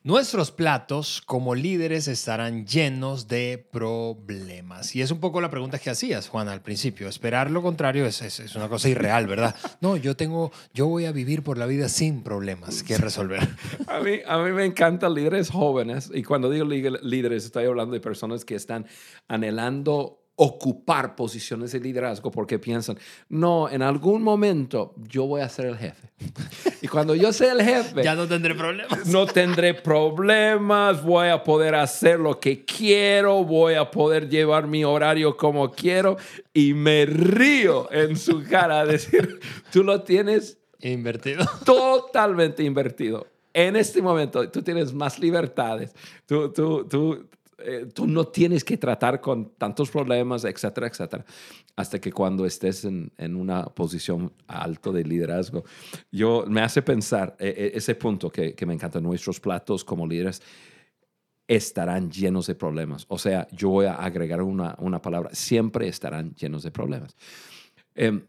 Nuestros 0.06 0.52
platos 0.52 1.22
como 1.26 1.56
líderes 1.56 2.10
estarán 2.10 2.68
llenos 2.68 3.30
de 3.30 3.66
problemas. 3.72 4.98
Y 4.98 5.02
es 5.02 5.12
un 5.12 5.22
poco 5.22 5.40
la 5.40 5.50
pregunta 5.50 5.80
que 5.80 5.90
hacías, 5.90 6.28
Juan, 6.28 6.50
al 6.50 6.62
principio. 6.62 7.08
Esperar 7.08 7.50
lo 7.50 7.62
contrario 7.62 8.06
es, 8.06 8.22
es, 8.22 8.54
una 8.58 8.68
cosa 8.68 8.90
irreal, 8.90 9.28
¿verdad? 9.28 9.56
No, 9.80 9.96
yo 9.96 10.18
tengo, 10.18 10.52
yo 10.74 10.88
voy 10.88 11.06
a 11.06 11.14
vivir 11.14 11.42
por 11.42 11.58
la 11.58 11.66
vida 11.68 11.88
sin 11.88 12.22
problemas 12.22 12.84
que 12.84 12.98
resolver. 12.98 13.48
A 13.88 14.02
mí, 14.02 14.20
a 14.26 14.40
mí 14.40 14.52
me 14.52 14.66
encantan 14.66 15.14
líderes 15.14 15.50
jóvenes. 15.50 16.12
Y 16.14 16.24
cuando 16.24 16.50
digo 16.50 16.66
líderes, 16.66 17.46
estoy 17.46 17.66
hablando 17.66 17.94
de 17.94 18.02
personas 18.02 18.44
que 18.44 18.56
están 18.56 18.86
anhelando 19.30 20.23
ocupar 20.36 21.16
posiciones 21.16 21.72
de 21.74 21.80
liderazgo 21.80 22.32
porque 22.32 22.58
piensan, 22.58 22.98
no, 23.30 23.70
en 23.70 23.84
algún 23.84 24.24
momento 24.24 24.96
yo 25.08 25.28
voy 25.28 25.42
a 25.42 25.50
ser 25.50 25.68
el 25.68 25.78
jefe. 25.78 26.10
Y 26.82 26.88
cuando 26.90 27.16
yo 27.16 27.32
sea 27.32 27.54
el 27.54 27.62
jefe... 27.62 28.04
ya 28.04 28.14
no 28.14 28.28
tendré 28.28 28.56
problemas. 28.56 29.06
No 29.06 29.26
tendré 29.26 29.74
problemas, 29.74 31.02
voy 31.02 31.30
a 31.30 31.42
poder 31.42 31.76
hacer 31.76 32.20
lo 32.20 32.42
que 32.42 32.66
quiero, 32.66 33.46
voy 33.46 33.76
a 33.76 33.90
poder 33.90 34.28
llevar 34.28 34.68
mi 34.68 34.84
horario 34.84 35.38
como 35.38 35.72
quiero 35.72 36.18
y 36.54 36.74
me 36.74 37.06
río 37.06 37.90
en 37.90 38.18
su 38.18 38.44
cara 38.44 38.82
a 38.82 38.86
decir, 38.86 39.40
tú 39.72 39.84
lo 39.84 40.02
tienes... 40.02 40.58
Invertido. 40.82 41.46
Totalmente 41.66 42.64
invertido. 42.64 43.28
En 43.54 43.78
este 43.78 44.02
momento 44.02 44.50
tú 44.50 44.62
tienes 44.62 44.94
más 44.94 45.20
libertades, 45.20 45.96
tú, 46.26 46.52
tú, 46.52 46.86
tú 46.86 47.30
eh, 47.60 47.88
tú 47.94 48.08
no 48.08 48.26
tienes 48.28 48.64
que 48.64 48.78
tratar 48.78 49.22
con 49.22 49.54
tantos 49.58 49.90
problemas, 49.90 50.44
etcétera, 50.46 50.88
etcétera, 50.88 51.26
hasta 51.76 52.00
que 52.00 52.12
cuando 52.12 52.46
estés 52.46 52.86
en, 52.86 53.12
en 53.18 53.36
una 53.36 53.66
posición 53.66 54.32
alto 54.48 54.92
de 54.92 55.04
liderazgo. 55.04 55.64
Yo 56.12 56.46
me 56.48 56.62
hace 56.62 56.82
pensar 56.82 57.36
eh, 57.40 57.54
eh, 57.56 57.72
ese 57.76 57.96
punto 57.96 58.30
que, 58.30 58.54
que 58.54 58.66
me 58.66 58.74
encanta, 58.74 59.00
nuestros 59.00 59.40
platos 59.40 59.84
como 59.84 60.08
líderes 60.08 60.42
estarán 61.48 62.10
llenos 62.10 62.48
de 62.48 62.56
problemas. 62.56 63.06
O 63.10 63.18
sea, 63.18 63.48
yo 63.52 63.70
voy 63.70 63.86
a 63.86 63.96
agregar 63.96 64.42
una, 64.42 64.76
una 64.80 65.02
palabra, 65.02 65.30
siempre 65.34 65.88
estarán 65.88 66.34
llenos 66.36 66.64
de 66.64 66.72
problemas. 66.72 67.16
Em, 67.96 68.24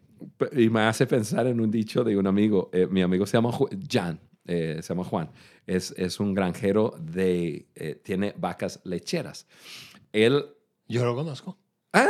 y 0.53 0.69
me 0.69 0.81
hace 0.81 1.07
pensar 1.07 1.47
en 1.47 1.61
un 1.61 1.71
dicho 1.71 2.03
de 2.03 2.17
un 2.17 2.27
amigo, 2.27 2.71
mi 2.91 3.03
amigo 3.03 3.27
se 3.27 3.37
llama 3.37 3.51
Jan, 3.91 4.19
se 4.47 4.83
llama 4.83 5.05
Juan 5.05 5.31
es, 5.67 6.21
un 6.21 6.35
granjero 6.35 6.95
de, 6.99 7.69
eh, 7.75 8.01
tiene 8.03 8.35
vacas 8.37 8.81
lecheras. 8.85 9.47
Él... 10.13 10.47
Yo 10.87 11.05
lo 11.05 11.15
conozco. 11.15 11.59
Ah, 11.93 12.09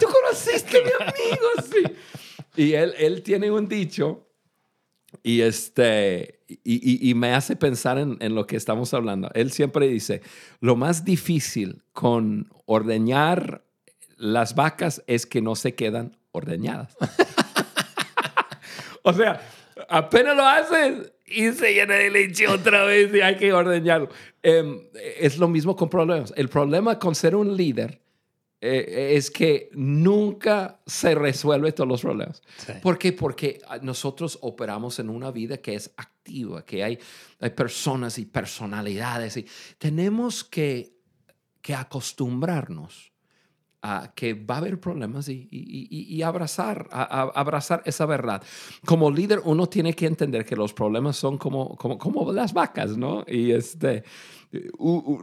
tú 0.00 0.06
conociste 0.06 0.82
mi 0.82 0.90
amigo, 0.90 1.46
sí. 1.70 2.62
Y 2.62 2.72
él, 2.72 2.94
él 2.98 3.22
tiene 3.22 3.50
un 3.50 3.68
dicho 3.68 4.26
y, 5.22 5.42
este, 5.42 6.40
y, 6.64 7.12
me 7.14 7.34
hace 7.34 7.56
pensar 7.56 7.98
en, 7.98 8.16
en, 8.20 8.34
lo 8.34 8.46
que 8.46 8.56
estamos 8.56 8.94
hablando. 8.94 9.30
Él 9.34 9.52
siempre 9.52 9.88
dice, 9.88 10.22
lo 10.60 10.76
más 10.76 11.04
difícil 11.04 11.84
con 11.92 12.50
ordeñar 12.64 13.64
las 14.16 14.54
vacas 14.54 15.02
es 15.06 15.26
que 15.26 15.42
no 15.42 15.54
se 15.54 15.74
quedan 15.74 16.16
ordeñadas. 16.32 16.96
o 19.02 19.12
sea, 19.12 19.42
apenas 19.88 20.36
lo 20.36 20.46
haces 20.46 21.12
y 21.26 21.52
se 21.52 21.74
llena 21.74 21.94
de 21.94 22.10
leche 22.10 22.46
otra 22.48 22.84
vez 22.84 23.12
y 23.14 23.20
hay 23.20 23.36
que 23.36 23.52
ordeñarlo. 23.52 24.08
Em, 24.42 24.82
es 25.18 25.38
lo 25.38 25.48
mismo 25.48 25.74
con 25.74 25.88
problemas. 25.88 26.32
El 26.36 26.48
problema 26.48 26.98
con 26.98 27.14
ser 27.14 27.34
un 27.34 27.56
líder 27.56 28.00
eh, 28.60 29.12
es 29.16 29.30
que 29.30 29.68
nunca 29.72 30.80
se 30.86 31.14
resuelve 31.14 31.72
todos 31.72 31.88
los 31.88 32.00
problemas. 32.00 32.42
¿Por 32.80 32.98
qué? 32.98 33.12
Porque 33.12 33.60
nosotros 33.82 34.38
operamos 34.40 34.98
en 34.98 35.10
una 35.10 35.30
vida 35.30 35.58
que 35.58 35.74
es 35.74 35.90
activa, 35.96 36.64
que 36.64 36.82
hay, 36.82 36.98
hay 37.40 37.50
personas 37.50 38.18
y 38.18 38.24
personalidades 38.24 39.36
y 39.36 39.46
tenemos 39.78 40.42
que, 40.44 40.94
que 41.60 41.74
acostumbrarnos 41.74 43.12
que 44.14 44.34
va 44.34 44.56
a 44.56 44.58
haber 44.58 44.80
problemas 44.80 45.28
y, 45.28 46.22
abrazar, 46.22 46.88
abrazar 46.90 47.82
esa 47.84 48.06
verdad. 48.06 48.42
Como 48.84 49.10
líder, 49.10 49.40
uno 49.44 49.68
tiene 49.68 49.94
que 49.94 50.06
entender 50.06 50.44
que 50.44 50.56
los 50.56 50.72
problemas 50.72 51.16
son 51.16 51.38
como, 51.38 51.76
como, 51.76 51.98
como 51.98 52.32
las 52.32 52.52
vacas, 52.52 52.96
¿no? 52.96 53.24
Y 53.26 53.52
este, 53.52 54.04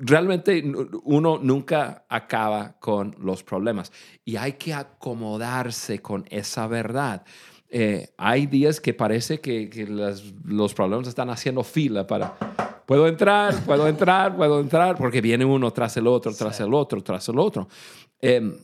realmente 0.02 0.64
uno 1.04 1.40
nunca 1.42 2.06
acaba 2.10 2.76
con 2.80 3.16
los 3.20 3.44
problemas 3.44 3.92
y 4.26 4.36
hay 4.36 4.54
que 4.54 4.74
acomodarse 4.74 6.02
con 6.02 6.26
esa 6.30 6.68
verdad. 6.68 7.24
Eh, 7.70 8.10
hay 8.18 8.46
días 8.46 8.80
que 8.80 8.94
parece 8.94 9.40
que, 9.40 9.70
que 9.70 9.88
los 9.88 10.74
problemas 10.74 11.08
están 11.08 11.30
haciendo 11.32 11.64
fila 11.64 12.06
para, 12.06 12.36
puedo 12.86 13.08
entrar, 13.08 13.64
puedo 13.66 13.88
entrar, 13.88 14.36
puedo 14.36 14.60
entrar, 14.60 14.98
porque 14.98 15.22
viene 15.22 15.46
uno 15.46 15.72
tras 15.72 15.98
el 15.98 16.08
otro, 16.08 16.34
tras 16.34 16.60
el 16.60 16.74
otro, 16.74 17.04
tras 17.04 17.28
el 17.30 17.40
otro. 17.40 17.68
Em, 18.20 18.56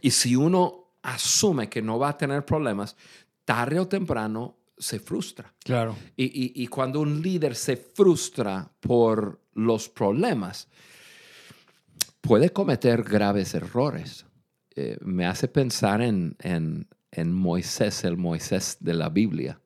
y 0.00 0.10
si 0.10 0.36
uno 0.36 0.92
asume 1.02 1.68
que 1.68 1.82
no 1.82 1.98
va 1.98 2.10
a 2.10 2.16
tener 2.16 2.44
problemas, 2.44 2.96
tarde 3.44 3.80
o 3.80 3.88
temprano 3.88 4.56
se 4.78 5.00
frustra. 5.00 5.52
Claro. 5.64 5.96
Y, 6.16 6.66
cuando 6.68 7.00
un 7.00 7.20
líder 7.20 7.54
se 7.54 7.76
frustra 7.76 8.70
por 8.80 9.40
los 9.54 9.88
problemas, 9.88 10.68
puede 12.20 12.50
cometer 12.50 13.02
graves 13.02 13.54
errores. 13.54 14.24
Eh, 14.76 14.96
me 15.00 15.26
hace 15.26 15.48
pensar 15.48 16.00
en, 16.00 16.36
en, 16.40 16.86
en, 17.10 17.32
Moisés, 17.32 18.04
el 18.04 18.16
Moisés 18.16 18.76
de 18.80 18.94
la 18.94 19.08
Biblia. 19.08 19.60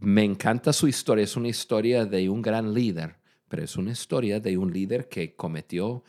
Me 0.00 0.24
encanta 0.24 0.72
su 0.72 0.86
historia. 0.88 1.24
Es 1.24 1.36
una 1.36 1.48
historia 1.48 2.04
de 2.04 2.28
un 2.28 2.42
gran 2.42 2.74
líder, 2.74 3.16
pero 3.48 3.62
es 3.62 3.76
una 3.76 3.92
historia 3.92 4.40
de 4.40 4.58
un 4.58 4.72
líder 4.72 5.08
que 5.08 5.34
cometió 5.34 6.02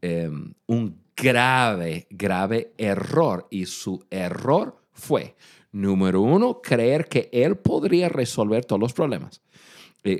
em, 0.00 0.54
un 0.66 0.98
grave, 1.16 2.06
grave 2.10 2.72
error. 2.78 3.46
Y 3.50 3.66
su 3.66 4.04
error 4.10 4.76
fue, 4.92 5.36
número 5.72 6.20
uno, 6.20 6.60
creer 6.62 7.08
que 7.08 7.28
él 7.32 7.56
podría 7.56 8.08
resolver 8.08 8.64
todos 8.64 8.80
los 8.80 8.92
problemas. 8.92 9.42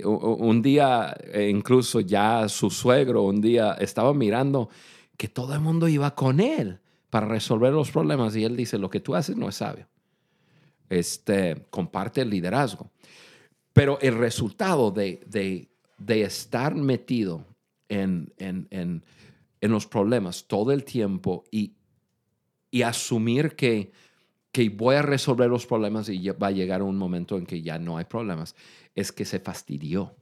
un 0.04 0.62
día, 0.62 1.14
e 1.32 1.50
incluso 1.50 2.00
ya 2.00 2.48
su 2.48 2.70
suegro, 2.70 3.22
un 3.22 3.40
día 3.40 3.74
estaba 3.74 4.14
mirando 4.14 4.70
que 5.16 5.28
todo 5.28 5.54
el 5.54 5.60
mundo 5.60 5.88
iba 5.88 6.14
con 6.14 6.40
él 6.40 6.80
para 7.10 7.26
resolver 7.26 7.72
los 7.72 7.90
problemas 7.90 8.34
y 8.34 8.44
él 8.44 8.56
dice, 8.56 8.78
lo 8.78 8.90
que 8.90 9.00
tú 9.00 9.14
haces 9.14 9.36
no 9.36 9.48
es 9.48 9.56
sabio. 9.56 9.86
Este, 10.88 11.66
comparte 11.70 12.20
el 12.20 12.30
liderazgo. 12.30 12.90
Pero 13.72 13.98
el 14.00 14.16
resultado 14.16 14.90
de, 14.90 15.20
de, 15.26 15.68
de 15.98 16.22
estar 16.22 16.74
metido 16.74 17.44
en, 17.88 18.32
en, 18.38 18.68
en, 18.70 19.04
en, 19.60 19.70
los 19.70 19.86
problemas 19.86 20.44
todo 20.46 20.72
el 20.72 20.84
tiempo 20.84 21.44
y, 21.50 21.72
y 22.70 22.82
asumir 22.82 23.56
que, 23.56 23.92
que 24.52 24.68
voy 24.68 24.94
a 24.96 25.02
resolver 25.02 25.50
los 25.50 25.66
problemas 25.66 26.08
y 26.08 26.28
va 26.30 26.48
a 26.48 26.52
llegar 26.52 26.82
un 26.82 26.96
momento 26.96 27.36
en 27.36 27.46
que 27.46 27.62
ya 27.62 27.78
no 27.78 27.98
hay 27.98 28.04
problemas, 28.04 28.54
es 28.94 29.10
que 29.10 29.24
se 29.24 29.40
fastidió. 29.40 30.14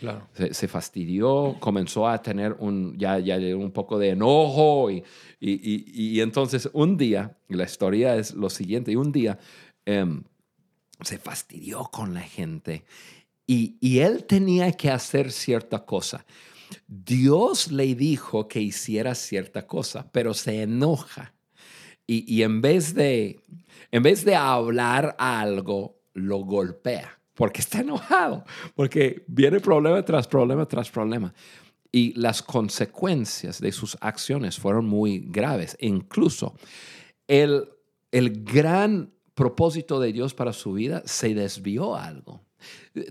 Claro. 0.00 0.28
Se, 0.32 0.68
fastidió, 0.68 1.56
comenzó 1.58 2.06
a 2.06 2.22
tener 2.22 2.54
un, 2.60 2.96
ya, 2.96 3.18
ya 3.18 3.36
un 3.56 3.72
poco 3.72 3.98
de 3.98 4.10
enojo 4.10 4.92
y, 4.92 5.02
y, 5.40 5.84
y, 5.92 6.20
entonces 6.20 6.70
un 6.72 6.96
día, 6.96 7.36
la 7.48 7.64
historia 7.64 8.14
es 8.14 8.32
lo 8.32 8.48
siguiente, 8.48 8.92
y 8.92 8.96
un 8.96 9.10
día 9.10 9.40
em, 9.88 10.22
se 11.00 11.18
fastidió 11.18 11.84
con 11.84 12.14
la 12.14 12.22
gente 12.22 12.84
y, 13.46 13.76
y 13.80 14.00
él 14.00 14.24
tenía 14.24 14.72
que 14.72 14.90
hacer 14.90 15.32
cierta 15.32 15.84
cosa. 15.84 16.26
Dios 16.86 17.72
le 17.72 17.94
dijo 17.94 18.48
que 18.48 18.60
hiciera 18.60 19.14
cierta 19.14 19.66
cosa, 19.66 20.10
pero 20.12 20.34
se 20.34 20.62
enoja. 20.62 21.34
Y, 22.06 22.24
y, 22.32 22.42
en, 22.42 22.60
vez 22.60 22.94
de, 22.94 23.40
en 23.90 24.02
vez 24.02 24.24
de 24.24 24.34
hablar 24.34 25.16
algo, 25.18 26.00
lo 26.12 26.38
golpea 26.38 27.18
porque 27.38 27.60
está 27.60 27.80
enojado, 27.80 28.44
porque 28.74 29.24
viene 29.28 29.60
problema 29.60 30.04
tras 30.04 30.26
problema 30.26 30.66
tras 30.66 30.90
problema. 30.90 31.32
Y 31.92 32.12
las 32.20 32.42
consecuencias 32.42 33.60
de 33.60 33.70
sus 33.70 33.96
acciones 34.00 34.58
fueron 34.58 34.86
muy 34.86 35.20
graves. 35.20 35.76
Incluso 35.80 36.56
el, 37.28 37.68
el 38.10 38.42
gran 38.42 39.14
propósito 39.38 40.00
de 40.00 40.12
Dios 40.12 40.34
para 40.34 40.52
su 40.52 40.72
vida 40.72 41.00
se 41.04 41.32
desvió 41.32 41.94
algo. 41.94 42.40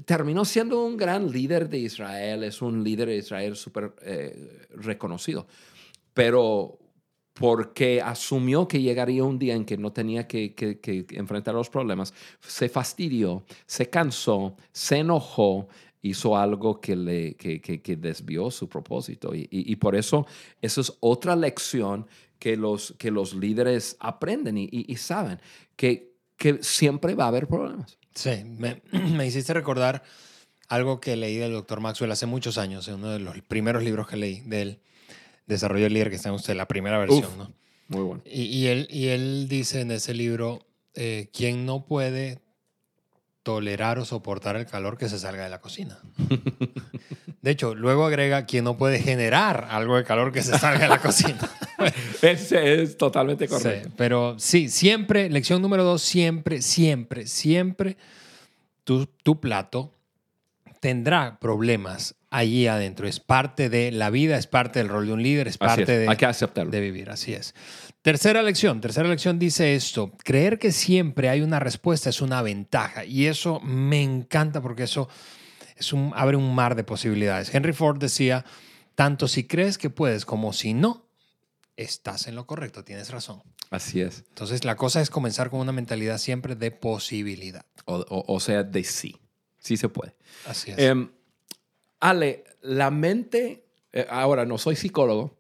Terminó 0.03 0.43
siendo 0.43 0.83
un 0.83 0.97
gran 0.97 1.31
líder 1.31 1.69
de 1.69 1.77
Israel, 1.77 2.43
es 2.43 2.61
un 2.61 2.83
líder 2.83 3.07
de 3.07 3.15
Israel 3.15 3.55
súper 3.55 3.95
eh, 4.01 4.67
reconocido, 4.71 5.47
pero 6.13 6.79
porque 7.33 8.01
asumió 8.01 8.67
que 8.67 8.81
llegaría 8.81 9.23
un 9.23 9.39
día 9.39 9.55
en 9.55 9.63
que 9.63 9.77
no 9.77 9.93
tenía 9.93 10.27
que, 10.27 10.53
enfrentar 11.11 11.53
los 11.53 11.69
problemas, 11.69 12.13
se 12.41 12.67
fastidió, 12.67 13.45
se 13.65 13.89
cansó, 13.89 14.57
se 14.73 14.97
enojó, 14.97 15.69
hizo 16.01 16.35
algo 16.35 16.81
que, 16.81 16.97
le, 16.97 17.35
que, 17.35 17.97
desvió 17.97 18.51
su 18.51 18.67
propósito. 18.67 19.31
Y, 19.33 19.75
por 19.77 19.95
eso, 19.95 20.25
eso 20.61 20.81
es 20.81 20.91
otra 20.99 21.37
lección 21.37 22.05
que 22.37 22.57
los, 22.57 22.93
que 22.97 23.11
los 23.11 23.33
líderes 23.33 23.95
aprenden 23.99 24.57
y, 24.57 24.95
saben, 24.97 25.39
que, 25.77 26.06
que 26.37 26.59
siempre 26.61 27.15
va 27.15 27.25
a 27.25 27.27
haber 27.27 27.47
problemas. 27.47 27.97
Sí, 28.13 28.43
me, 28.45 28.81
me 28.91 29.25
hiciste 29.27 29.53
recordar 29.53 30.03
algo 30.67 30.99
que 30.99 31.15
leí 31.15 31.37
del 31.37 31.53
doctor 31.53 31.79
Maxwell 31.79 32.11
hace 32.11 32.25
muchos 32.25 32.57
años, 32.57 32.87
en 32.87 32.95
uno 32.95 33.09
de 33.09 33.19
los 33.19 33.39
primeros 33.41 33.83
libros 33.83 34.07
que 34.07 34.17
leí 34.17 34.41
de 34.41 34.61
él 34.61 34.81
Desarrollo 35.47 35.85
del 35.85 35.93
líder 35.93 36.09
que 36.09 36.17
está 36.17 36.27
en 36.27 36.35
usted, 36.35 36.55
la 36.55 36.67
primera 36.67 36.97
versión, 36.97 37.37
¿no? 37.37 37.53
Muy 37.87 38.03
bueno. 38.03 38.21
Y, 38.25 38.65
él, 38.67 38.85
y 38.91 39.07
él 39.07 39.47
dice 39.47 39.79
en 39.79 39.91
ese 39.91 40.13
libro, 40.13 40.67
eh, 40.93 41.29
¿quién 41.31 41.65
no 41.65 41.85
puede 41.85 42.41
tolerar 43.43 43.97
o 43.97 44.03
soportar 44.03 44.57
el 44.57 44.65
calor 44.65 44.97
que 44.97 45.07
se 45.07 45.17
salga 45.17 45.45
de 45.45 45.49
la 45.49 45.61
cocina? 45.61 45.97
De 47.47 47.53
hecho, 47.53 47.75
luego 47.75 48.05
agrega, 48.05 48.45
¿quién 48.45 48.65
no 48.65 48.75
puede 48.75 48.99
generar 48.99 49.69
algo 49.71 49.95
de 49.95 50.03
calor 50.03 50.33
que 50.33 50.41
se 50.41 50.59
salga 50.59 50.81
de 50.81 50.89
la 50.89 50.97
cocina? 50.97 51.49
Ese 52.21 52.81
es 52.81 52.97
totalmente 52.97 53.47
correcto. 53.47 53.87
Sí, 53.87 53.93
pero 53.95 54.35
sí, 54.37 54.67
siempre, 54.67 55.29
lección 55.29 55.61
número 55.61 55.85
dos, 55.85 56.01
siempre, 56.01 56.61
siempre, 56.61 57.25
siempre 57.25 57.95
tu, 58.83 59.05
tu 59.23 59.39
plato 59.39 59.93
tendrá 60.81 61.39
problemas 61.39 62.15
allí 62.31 62.67
adentro. 62.67 63.07
Es 63.07 63.21
parte 63.21 63.69
de 63.69 63.93
la 63.93 64.09
vida, 64.09 64.37
es 64.37 64.47
parte 64.47 64.79
del 64.79 64.89
rol 64.89 65.07
de 65.07 65.13
un 65.13 65.23
líder, 65.23 65.47
es 65.47 65.57
parte 65.57 65.99
de, 65.99 66.09
Hay 66.09 66.17
que 66.17 66.25
aceptarlo. 66.25 66.69
de 66.69 66.81
vivir. 66.81 67.09
Así 67.09 67.31
es. 67.31 67.55
Tercera 68.01 68.43
lección. 68.43 68.81
Tercera 68.81 69.07
lección 69.07 69.39
dice 69.39 69.73
esto. 69.73 70.11
Creer 70.21 70.59
que 70.59 70.73
siempre 70.73 71.29
hay 71.29 71.39
una 71.39 71.61
respuesta 71.61 72.09
es 72.09 72.19
una 72.19 72.41
ventaja. 72.41 73.05
Y 73.05 73.27
eso 73.27 73.61
me 73.61 74.03
encanta 74.03 74.61
porque 74.61 74.83
eso 74.83 75.07
es 75.77 75.93
un, 75.93 76.11
abre 76.15 76.37
un 76.37 76.53
mar 76.53 76.75
de 76.75 76.83
posibilidades. 76.83 77.53
Henry 77.53 77.73
Ford 77.73 77.97
decía, 77.97 78.45
tanto 78.95 79.27
si 79.27 79.45
crees 79.45 79.77
que 79.77 79.89
puedes 79.89 80.25
como 80.25 80.53
si 80.53 80.73
no, 80.73 81.07
estás 81.75 82.27
en 82.27 82.35
lo 82.35 82.45
correcto, 82.47 82.83
tienes 82.83 83.11
razón. 83.11 83.41
Así 83.69 84.01
es. 84.01 84.23
Entonces 84.29 84.65
la 84.65 84.75
cosa 84.75 85.01
es 85.01 85.09
comenzar 85.09 85.49
con 85.49 85.59
una 85.59 85.71
mentalidad 85.71 86.17
siempre 86.17 86.55
de 86.55 86.71
posibilidad. 86.71 87.65
O, 87.85 88.39
sea, 88.39 88.63
de 88.63 88.83
sí. 88.83 89.15
Sí 89.59 89.77
se 89.77 89.89
puede. 89.89 90.15
Así 90.45 90.71
es. 90.71 90.77
Em, 90.79 91.09
Ale, 91.99 92.43
la 92.61 92.91
mente, 92.91 93.65
eh, 93.93 94.07
ahora 94.09 94.45
no 94.45 94.57
soy 94.57 94.75
psicólogo, 94.75 95.37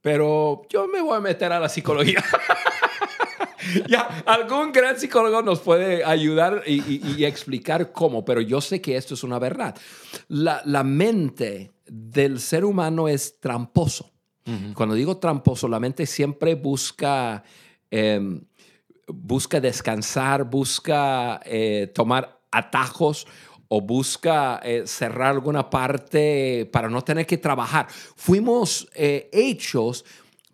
pero 0.00 0.62
yo 0.68 0.88
me 0.88 1.00
voy 1.00 1.16
a 1.16 1.20
meter 1.20 1.52
a 1.52 1.60
la 1.60 1.68
psicología. 1.68 2.24
ya, 3.88 4.22
algún 4.26 4.72
gran 4.72 4.98
psicólogo 4.98 5.42
nos 5.42 5.60
puede 5.60 6.04
ayudar 6.04 6.62
y, 6.66 7.24
explicar 7.24 7.92
cómo, 7.92 8.24
pero 8.24 8.40
yo 8.40 8.60
sé 8.60 8.80
que 8.80 8.96
esto 8.96 9.14
es 9.14 9.22
una 9.22 9.38
verdad. 9.38 9.76
La, 10.28 10.84
mente 10.84 11.72
del 11.86 12.40
ser 12.40 12.64
humano 12.64 13.08
es 13.08 13.40
tramposo. 13.40 14.12
Cuando 14.74 14.94
digo 14.94 15.16
tramposo, 15.16 15.66
la 15.66 15.80
mente 15.80 16.06
siempre 16.06 16.54
busca, 16.54 17.42
em, 17.90 18.40
busca 19.08 19.60
descansar, 19.60 20.44
busca 20.44 21.40
eh, 21.44 21.90
tomar 21.92 22.38
atajos 22.52 23.26
o 23.68 23.80
busca 23.80 24.60
eh, 24.62 24.84
cerrar 24.86 25.32
alguna 25.32 25.68
parte 25.68 26.68
para 26.72 26.88
no 26.88 27.02
tener 27.02 27.26
que 27.26 27.38
trabajar. 27.38 27.88
Fuimos 27.88 28.88
eh, 28.94 29.28
hechos 29.32 30.04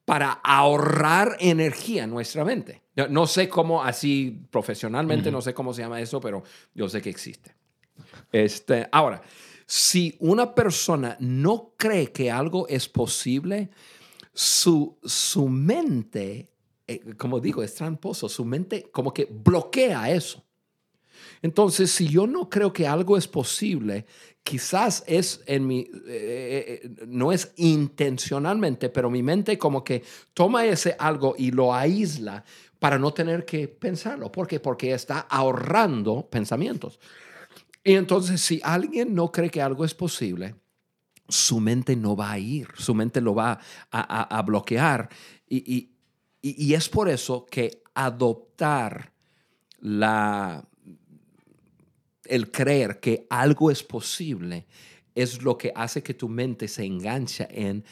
para 0.04 0.32
ahorrar 0.42 1.36
energía 1.40 2.04
en 2.04 2.10
nuestra 2.10 2.44
mente. 2.44 2.81
No 2.94 3.26
sé 3.26 3.48
cómo, 3.48 3.82
así 3.82 4.46
profesionalmente, 4.50 5.30
no 5.30 5.40
sé 5.40 5.54
cómo 5.54 5.72
se 5.72 5.82
llama 5.82 6.00
eso, 6.00 6.20
pero 6.20 6.42
yo 6.74 6.88
sé 6.88 7.00
que 7.00 7.10
existe. 7.10 7.54
Este, 8.30 8.86
ahora, 8.92 9.22
si 9.66 10.16
una 10.20 10.54
persona 10.54 11.16
no 11.20 11.72
cree 11.78 12.12
que 12.12 12.30
algo 12.30 12.68
es 12.68 12.88
posible, 12.88 13.70
su, 14.34 14.98
su 15.02 15.48
mente, 15.48 16.50
eh, 16.86 17.00
como 17.16 17.40
digo, 17.40 17.62
es 17.62 17.74
tramposo, 17.74 18.28
su 18.28 18.44
mente 18.44 18.90
como 18.92 19.14
que 19.14 19.26
bloquea 19.30 20.10
eso. 20.10 20.44
Entonces, 21.40 21.90
si 21.90 22.08
yo 22.08 22.26
no 22.26 22.48
creo 22.48 22.72
que 22.72 22.86
algo 22.86 23.16
es 23.16 23.26
posible, 23.26 24.06
quizás 24.42 25.02
es 25.06 25.42
en 25.46 25.66
mi, 25.66 25.80
eh, 26.06 26.80
eh, 26.84 26.90
no 27.06 27.32
es 27.32 27.52
intencionalmente, 27.56 28.88
pero 28.88 29.10
mi 29.10 29.22
mente 29.22 29.58
como 29.58 29.82
que 29.82 30.02
toma 30.34 30.66
ese 30.66 30.94
algo 30.98 31.34
y 31.36 31.50
lo 31.50 31.74
aísla 31.74 32.44
para 32.82 32.98
no 32.98 33.14
tener 33.14 33.44
que 33.44 33.68
pensarlo. 33.68 34.32
¿Por 34.32 34.48
qué? 34.48 34.58
Porque 34.58 34.92
está 34.92 35.20
ahorrando 35.20 36.28
pensamientos. 36.28 36.98
Y 37.84 37.92
entonces, 37.94 38.40
si 38.40 38.60
alguien 38.64 39.14
no 39.14 39.30
cree 39.30 39.50
que 39.50 39.62
algo 39.62 39.84
es 39.84 39.94
posible, 39.94 40.56
su 41.28 41.60
mente 41.60 41.94
no 41.94 42.16
va 42.16 42.32
a 42.32 42.40
ir, 42.40 42.66
su 42.76 42.92
mente 42.92 43.20
lo 43.20 43.36
va 43.36 43.60
a, 43.92 44.42
bloquear. 44.42 45.08
y 45.48 46.74
es 46.74 46.88
por 46.88 47.08
eso 47.08 47.46
que 47.46 47.84
adoptar 47.94 49.12
la, 49.78 50.68
el 52.24 52.50
creer 52.50 52.98
que 52.98 53.28
algo 53.30 53.70
es 53.70 53.84
posible 53.84 54.66
es 55.14 55.40
lo 55.42 55.56
que 55.56 55.72
hace 55.76 56.02
que 56.02 56.14
tu 56.14 56.28
mente 56.28 56.66
se 56.66 56.84
engancha 56.84 57.46
en 57.48 57.84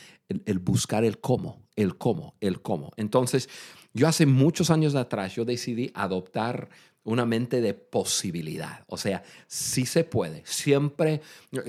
el, 0.47 0.59
buscar 0.59 1.05
el 1.05 1.21
cómo, 1.21 1.69
el 1.77 1.97
cómo, 1.97 2.35
el 2.41 2.63
cómo. 2.63 2.93
Entonces, 2.97 3.49
yo 3.93 4.09
hace 4.09 4.27
muchos 4.27 4.71
años 4.71 4.95
atrás, 4.95 5.35
yo 5.35 5.45
decidí 5.45 5.91
adoptar 5.95 6.69
una 7.03 7.25
mente 7.25 7.61
de 7.61 7.75
posibilidad. 7.75 8.85
O 8.87 8.97
sea, 8.97 9.23
sí 9.47 9.87
se 9.87 10.05
puede. 10.05 10.43
Siempre, 10.45 11.23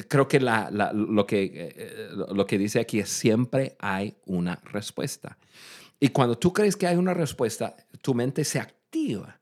creo 0.08 0.28
que 0.28 0.40
lo, 0.40 1.26
que, 1.26 1.74
eh, 1.76 2.10
lo 2.34 2.46
que 2.46 2.58
dice 2.58 2.80
aquí 2.80 3.00
es 3.00 3.10
siempre 3.10 3.76
hay 3.80 4.16
una 4.26 4.56
respuesta. 4.66 5.38
Y 6.00 6.10
cuando 6.10 6.38
tú 6.38 6.52
crees 6.52 6.76
que 6.76 6.88
hay 6.88 6.98
una 6.98 7.14
respuesta, 7.14 7.76
tu 8.02 8.14
mente 8.14 8.44
se 8.44 8.60
activa 8.60 9.40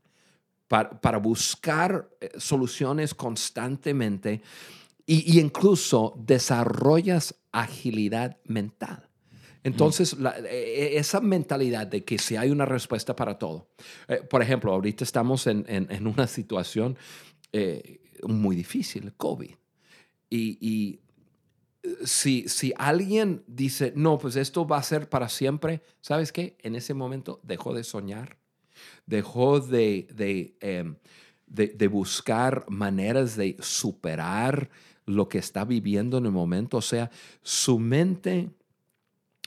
para, 0.67 1.17
buscar 1.17 2.07
eh, 2.21 2.29
soluciones 2.37 3.15
constantemente 3.15 4.41
y, 5.05 5.39
incluso 5.39 6.13
desarrollas 6.17 7.35
agilidad 7.51 8.37
mental. 8.45 9.08
Entonces, 9.63 10.15
e, 10.45 10.55
e, 10.55 10.97
esa 10.97 11.19
mentalidad 11.19 11.87
de 11.87 12.03
que 12.03 12.17
si 12.17 12.35
hay 12.35 12.49
una 12.49 12.65
respuesta 12.65 13.15
para 13.15 13.37
todo. 13.37 13.69
Eh, 14.07 14.17
por 14.29 14.41
ejemplo, 14.41 14.71
ahorita 14.71 15.03
estamos 15.03 15.47
en, 15.47 16.07
una 16.07 16.27
situación 16.27 16.97
eh, 17.51 17.99
muy 18.23 18.55
difícil, 18.55 19.13
COVID. 19.15 19.51
Y, 20.29 20.99
si, 22.03 22.47
si, 22.49 22.73
alguien 22.77 23.43
dice, 23.47 23.93
no, 23.95 24.17
pues 24.17 24.35
esto 24.35 24.67
va 24.67 24.77
a 24.77 24.83
ser 24.83 25.09
para 25.09 25.29
siempre, 25.29 25.81
¿sabes 26.01 26.31
qué? 26.31 26.57
En 26.59 26.75
ese 26.75 26.93
momento 26.93 27.39
dejó 27.41 27.73
de 27.73 27.85
soñar, 27.85 28.37
dejó 29.05 29.61
de, 29.61 30.55
em, 30.59 30.97
de, 31.47 31.67
de 31.67 31.87
buscar 31.87 32.65
maneras 32.69 33.37
de 33.37 33.55
superar 33.61 34.69
lo 35.05 35.27
que 35.27 35.39
está 35.39 35.65
viviendo 35.65 36.17
en 36.17 36.25
el 36.25 36.31
momento. 36.31 36.77
O 36.77 36.81
sea, 36.81 37.09
su 37.41 37.79
mente, 37.79 38.51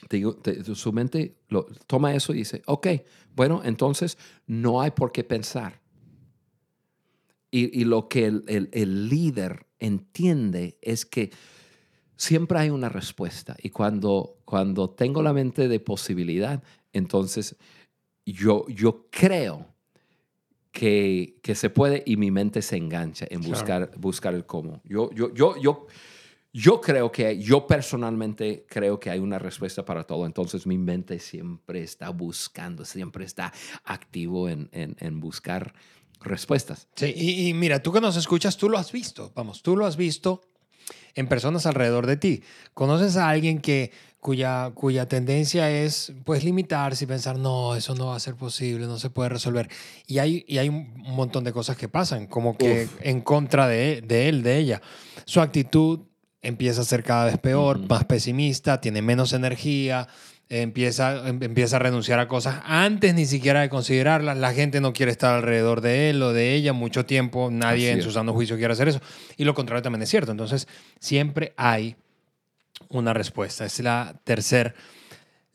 te 0.07 0.17
digo, 0.17 0.35
te- 0.35 0.63
su 0.75 0.91
mente 0.93 1.35
lo, 1.49 1.65
toma 1.87 2.13
eso 2.13 2.33
y 2.33 2.37
dice, 2.39 2.61
ok, 2.65 2.87
bueno, 3.35 3.61
entonces 3.63 4.17
no 4.47 4.81
hay 4.81 4.91
por 4.91 5.11
qué 5.11 5.23
pensar. 5.23 5.81
Y, 7.51 7.79
y 7.79 7.85
lo 7.85 8.07
que 8.09 8.25
el, 8.25 8.43
el- 8.47 8.69
el 8.71 9.09
líder 9.09 9.67
entiende 9.79 10.77
es 10.81 11.05
que 11.05 11.31
siempre 12.15 12.57
hay 12.59 12.69
una 12.69 12.89
respuesta. 12.89 13.55
Y 13.61 13.69
cuando, 13.69 14.37
cuando 14.45 14.89
tengo 14.89 15.21
la 15.21 15.33
mente 15.33 15.67
de 15.67 15.79
posibilidad, 15.79 16.63
entonces 16.93 17.55
yo, 18.25 18.65
yo 18.69 19.07
creo 19.11 19.67
que, 20.71 21.37
que 21.43 21.53
se 21.53 21.69
puede 21.69 22.01
y 22.05 22.17
mi 22.17 22.31
mente 22.31 22.61
se 22.61 22.77
engancha 22.77 23.25
en 23.29 23.41
Claro. 23.41 23.49
buscar, 23.55 23.91
buscar 23.99 24.33
el 24.33 24.45
cómo. 24.45 24.81
Yo, 24.85 25.11
yo, 25.11 25.31
yo, 25.33 25.55
yo, 25.61 25.85
yo 26.53 26.79
creo 26.79 27.11
que, 27.11 27.39
yo 27.39 27.65
personalmente 27.65 28.65
creo 28.69 28.99
que 28.99 29.09
hay 29.09 29.19
una 29.19 29.39
respuesta 29.39 29.83
para 29.83 30.03
todo. 30.03 30.27
Entonces 30.27 30.67
mi 30.67 30.77
mente 30.77 31.19
siempre 31.19 31.81
está 31.81 32.09
buscando, 32.09 32.85
siempre 32.85 33.25
está 33.25 33.51
activo 33.83 34.47
en, 34.47 34.69
en, 34.71 34.95
en 34.99 35.19
buscar 35.19 35.73
respuestas. 36.21 36.87
Sí, 36.95 37.11
y, 37.15 37.49
y 37.49 37.53
mira, 37.55 37.81
tú 37.81 37.91
que 37.91 37.99
nos 37.99 38.15
escuchas, 38.15 38.55
tú 38.55 38.69
lo 38.69 38.77
has 38.77 38.91
visto, 38.91 39.31
vamos, 39.35 39.63
tú 39.63 39.75
lo 39.75 39.85
has 39.85 39.97
visto 39.97 40.41
en 41.15 41.27
personas 41.27 41.65
alrededor 41.65 42.05
de 42.05 42.17
ti. 42.17 42.43
¿Conoces 42.75 43.17
a 43.17 43.29
alguien 43.29 43.59
que 43.59 43.91
cuya, 44.19 44.71
cuya 44.75 45.07
tendencia 45.07 45.71
es 45.71 46.13
pues 46.23 46.43
limitarse 46.43 47.05
y 47.05 47.07
pensar, 47.07 47.37
no, 47.39 47.75
eso 47.75 47.95
no 47.95 48.07
va 48.07 48.15
a 48.15 48.19
ser 48.19 48.35
posible, 48.35 48.85
no 48.85 48.99
se 48.99 49.09
puede 49.09 49.29
resolver? 49.29 49.69
Y 50.05 50.19
hay, 50.19 50.45
y 50.47 50.59
hay 50.59 50.69
un 50.69 50.93
montón 50.97 51.43
de 51.43 51.51
cosas 51.51 51.77
que 51.77 51.89
pasan, 51.89 52.27
como 52.27 52.57
que 52.57 52.85
Uf. 52.85 52.99
en 53.01 53.21
contra 53.21 53.67
de, 53.67 54.01
de 54.01 54.29
él, 54.29 54.43
de 54.43 54.57
ella. 54.57 54.81
Su 55.25 55.41
actitud 55.41 56.01
empieza 56.43 56.81
a 56.81 56.85
ser 56.85 57.03
cada 57.03 57.25
vez 57.25 57.37
peor, 57.39 57.79
más 57.89 58.05
pesimista, 58.05 58.79
tiene 58.81 59.01
menos 59.01 59.33
energía, 59.33 60.07
empieza, 60.49 61.27
em- 61.27 61.41
empieza 61.41 61.77
a 61.77 61.79
renunciar 61.79 62.19
a 62.19 62.27
cosas 62.27 62.61
antes 62.65 63.15
ni 63.15 63.25
siquiera 63.25 63.61
de 63.61 63.69
considerarlas. 63.69 64.37
La 64.37 64.53
gente 64.53 64.81
no 64.81 64.93
quiere 64.93 65.11
estar 65.11 65.33
alrededor 65.33 65.81
de 65.81 66.09
él 66.09 66.21
o 66.21 66.33
de 66.33 66.53
ella 66.53 66.73
mucho 66.73 67.05
tiempo. 67.05 67.49
Nadie 67.51 67.91
en 67.91 68.01
su 68.03 68.11
sano 68.11 68.33
juicio 68.33 68.57
quiere 68.57 68.73
hacer 68.73 68.87
eso. 68.89 69.01
Y 69.37 69.45
lo 69.45 69.53
contrario 69.53 69.81
también 69.81 70.03
es 70.03 70.09
cierto. 70.09 70.31
Entonces, 70.31 70.67
siempre 70.99 71.53
hay 71.57 71.95
una 72.89 73.13
respuesta. 73.13 73.65
Es 73.65 73.79
la 73.79 74.19
tercera 74.23 74.73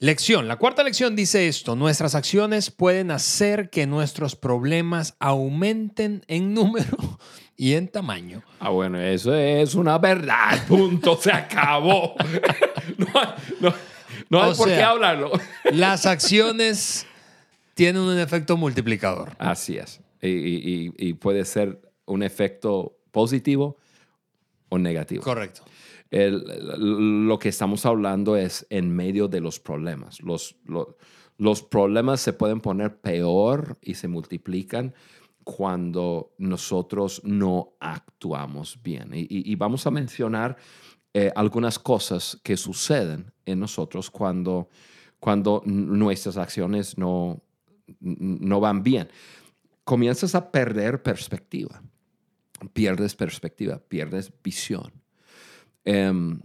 lección. 0.01 0.49
La 0.49 0.57
cuarta 0.57 0.83
lección 0.83 1.15
dice 1.15 1.49
esto. 1.49 1.77
Nuestras 1.77 2.15
acciones 2.15 2.71
pueden 2.71 3.11
hacer 3.11 3.71
que 3.71 3.87
nuestros 3.87 4.37
problemas 4.37 5.15
aumenten 5.19 6.25
en 6.29 6.55
número 6.55 7.19
y 7.59 7.75
en 7.75 7.89
tamaño. 7.89 8.43
Ah, 8.61 8.71
bueno, 8.71 8.99
eso 8.99 9.35
es 9.35 9.75
una 9.75 9.99
verdad. 9.99 10.65
Punto. 10.69 11.19
Se 11.21 11.31
acabó. 11.33 12.15
no 12.97 13.07
hay, 13.15 13.29
no- 13.61 13.75
no 14.31 14.43
hay 14.43 14.53
O 14.53 14.57
por 14.57 14.69
qué 14.69 14.83
hablarlo. 14.83 15.33
Las 15.73 16.07
acciones 16.07 17.07
tienen 17.75 18.01
un 18.03 18.19
efecto 18.19 18.57
multiplicador. 18.57 19.33
Así 19.39 19.77
es. 19.77 20.01
Y, 20.23 20.29
y- 20.29 20.93
y- 20.97 21.09
y 21.09 21.13
puede 21.15 21.45
ser 21.45 21.81
un 22.07 22.23
efecto 22.23 22.97
positivo 23.11 23.77
o 24.71 24.79
negativo. 24.79 25.23
Correcto. 25.23 25.63
El- 26.11 26.45
lo 27.27 27.39
que 27.39 27.49
estamos 27.51 27.85
hablando 27.87 28.37
es 28.37 28.67
en 28.71 28.95
medio 28.95 29.29
de 29.29 29.41
los 29.41 29.61
problemas. 29.61 30.21
Los, 30.23 30.57
lo- 30.65 30.97
los 31.37 31.63
problemas 31.63 32.21
se 32.21 32.33
pueden 32.33 32.61
poner 32.61 32.97
peor 32.99 33.79
y 33.83 33.95
se 33.95 34.09
multiplican 34.09 34.95
cuando 35.57 36.35
nosotros 36.37 37.23
no 37.25 37.73
actuamos 37.81 38.79
bien. 38.83 39.13
Y, 39.15 39.27
y- 39.31 39.55
vamos 39.55 39.87
a 39.87 39.91
mencionar 39.91 40.59
eh, 41.15 41.33
algunas 41.35 41.79
cosas 41.79 42.39
que 42.43 42.55
suceden 42.55 43.33
en 43.47 43.59
nosotros 43.59 44.11
cuando, 44.11 44.69
cuando 45.19 45.63
nuestras 45.65 46.37
acciones 46.37 46.99
no, 46.99 47.41
no 48.01 48.61
van 48.61 48.83
bien. 48.83 49.09
Comienzas 49.85 50.35
a 50.35 50.53
perder 50.53 51.03
perspectiva. 51.03 51.83
Pierdes 52.75 53.15
perspectiva, 53.15 53.79
pierdes 53.79 54.31
visión. 54.45 54.93
Em, 55.83 56.41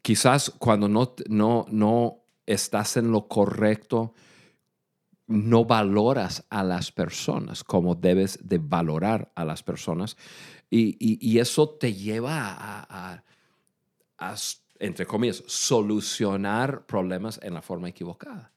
quizás 0.00 0.50
cuando 0.58 0.88
no, 0.88 1.14
no, 1.28 1.66
no 1.68 2.22
estás 2.46 2.96
en 2.96 3.10
lo 3.12 3.28
correcto, 3.28 4.14
no 5.28 5.64
valoras 5.64 6.44
a 6.50 6.64
las 6.64 6.90
personas 6.90 7.62
como 7.62 7.94
debes 7.94 8.38
de 8.42 8.58
valorar 8.58 9.30
a 9.34 9.44
las 9.44 9.62
personas 9.62 10.16
y, 10.70 10.96
y- 10.98 11.18
y 11.20 11.38
eso 11.38 11.68
te 11.70 11.92
lleva 11.94 12.52
a, 12.52 12.80
a- 13.14 13.24
a, 14.18 14.34
entre 14.80 15.06
comillas, 15.06 15.42
solucionar 15.46 16.86
problemas 16.86 17.38
en 17.42 17.54
la 17.54 17.62
forma 17.62 17.88
equivocada. 17.88 18.50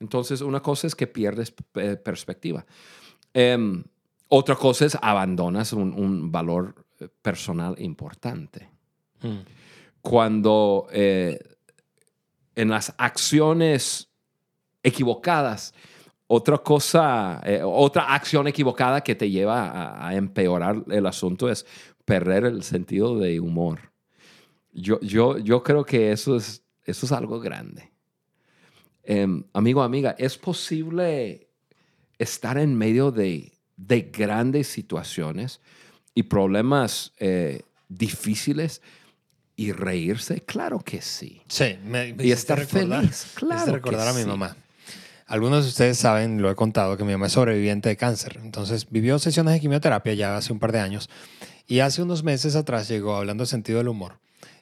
Entonces, 0.00 0.40
una 0.40 0.60
cosa 0.60 0.86
es 0.86 0.94
que 0.94 1.06
pierdes 1.06 1.52
eh, 1.74 1.96
perspectiva. 1.96 2.64
Em, 3.34 3.84
otra 4.28 4.54
cosa 4.56 4.84
es 4.86 4.96
abandonas 5.00 5.72
un, 5.72 5.92
un 5.92 6.30
valor 6.32 6.86
eh, 7.00 7.08
personal 7.20 7.74
importante 7.78 8.70
Mm. 9.22 9.38
cuando 10.00 10.88
eh, 10.90 11.38
en 12.56 12.68
las 12.70 12.92
acciones 12.98 14.08
equivocadas, 14.82 15.74
otra 16.34 16.58
cosa, 16.58 17.40
eh, 17.44 17.60
otra 17.62 18.14
acción 18.14 18.46
equivocada 18.48 19.02
que 19.02 19.14
te 19.14 19.28
lleva 19.30 19.68
a, 19.68 20.08
a 20.08 20.14
empeorar 20.16 20.82
el 20.90 21.06
asunto 21.06 21.50
es 21.50 21.66
perder 22.04 22.44
el 22.44 22.62
sentido 22.62 23.18
de 23.18 23.38
humor. 23.38 23.92
Yo, 24.72 24.98
yo, 25.00 25.36
yo 25.38 25.62
creo 25.62 25.84
que 25.84 26.10
eso 26.12 26.36
es, 26.36 26.62
eso 26.84 27.06
es 27.06 27.12
algo 27.12 27.38
grande. 27.40 27.92
Em, 29.04 29.44
amigo, 29.52 29.82
amiga, 29.82 30.14
es 30.18 30.38
posible 30.38 31.48
estar 32.18 32.56
en 32.56 32.76
medio 32.76 33.10
de, 33.10 33.52
de 33.76 34.02
grandes 34.02 34.68
situaciones 34.68 35.60
y 36.14 36.22
problemas 36.24 37.12
eh, 37.18 37.62
difíciles 37.88 38.80
y 39.56 39.72
reírse? 39.72 40.40
Claro 40.42 40.78
que 40.80 41.02
sí. 41.02 41.42
Sí, 41.48 41.76
me, 41.84 42.14
me 42.14 42.24
Y 42.24 42.32
estar 42.32 42.58
recordar- 42.58 43.00
feliz. 43.02 43.26
me 43.34 43.40
Claro. 43.40 43.72
recordar 43.72 44.04
que 44.04 44.10
a 44.10 44.14
mi 44.14 44.22
sí. 44.22 44.26
mamá. 44.28 44.56
Algunos 45.26 45.64
de 45.64 45.70
ustedes 45.70 45.98
saben, 45.98 46.42
lo 46.42 46.50
he 46.50 46.54
contado, 46.54 46.96
que 46.96 47.04
mi 47.04 47.12
mamá 47.12 47.26
es 47.26 47.32
sobreviviente 47.32 47.88
de 47.88 47.96
cáncer. 47.96 48.38
Entonces 48.42 48.86
vivió 48.90 49.18
sesiones 49.18 49.54
de 49.54 49.60
quimioterapia 49.60 50.14
ya 50.14 50.36
hace 50.36 50.52
un 50.52 50.58
par 50.58 50.72
de 50.72 50.80
años. 50.80 51.08
Y 51.66 51.80
hace 51.80 52.02
unos 52.02 52.22
meses 52.22 52.56
atrás 52.56 52.88
llegó 52.88 53.16
hablando 53.16 53.44
de 53.44 53.48
sentido 53.48 53.78
del 53.78 53.88
humor. 53.88 54.18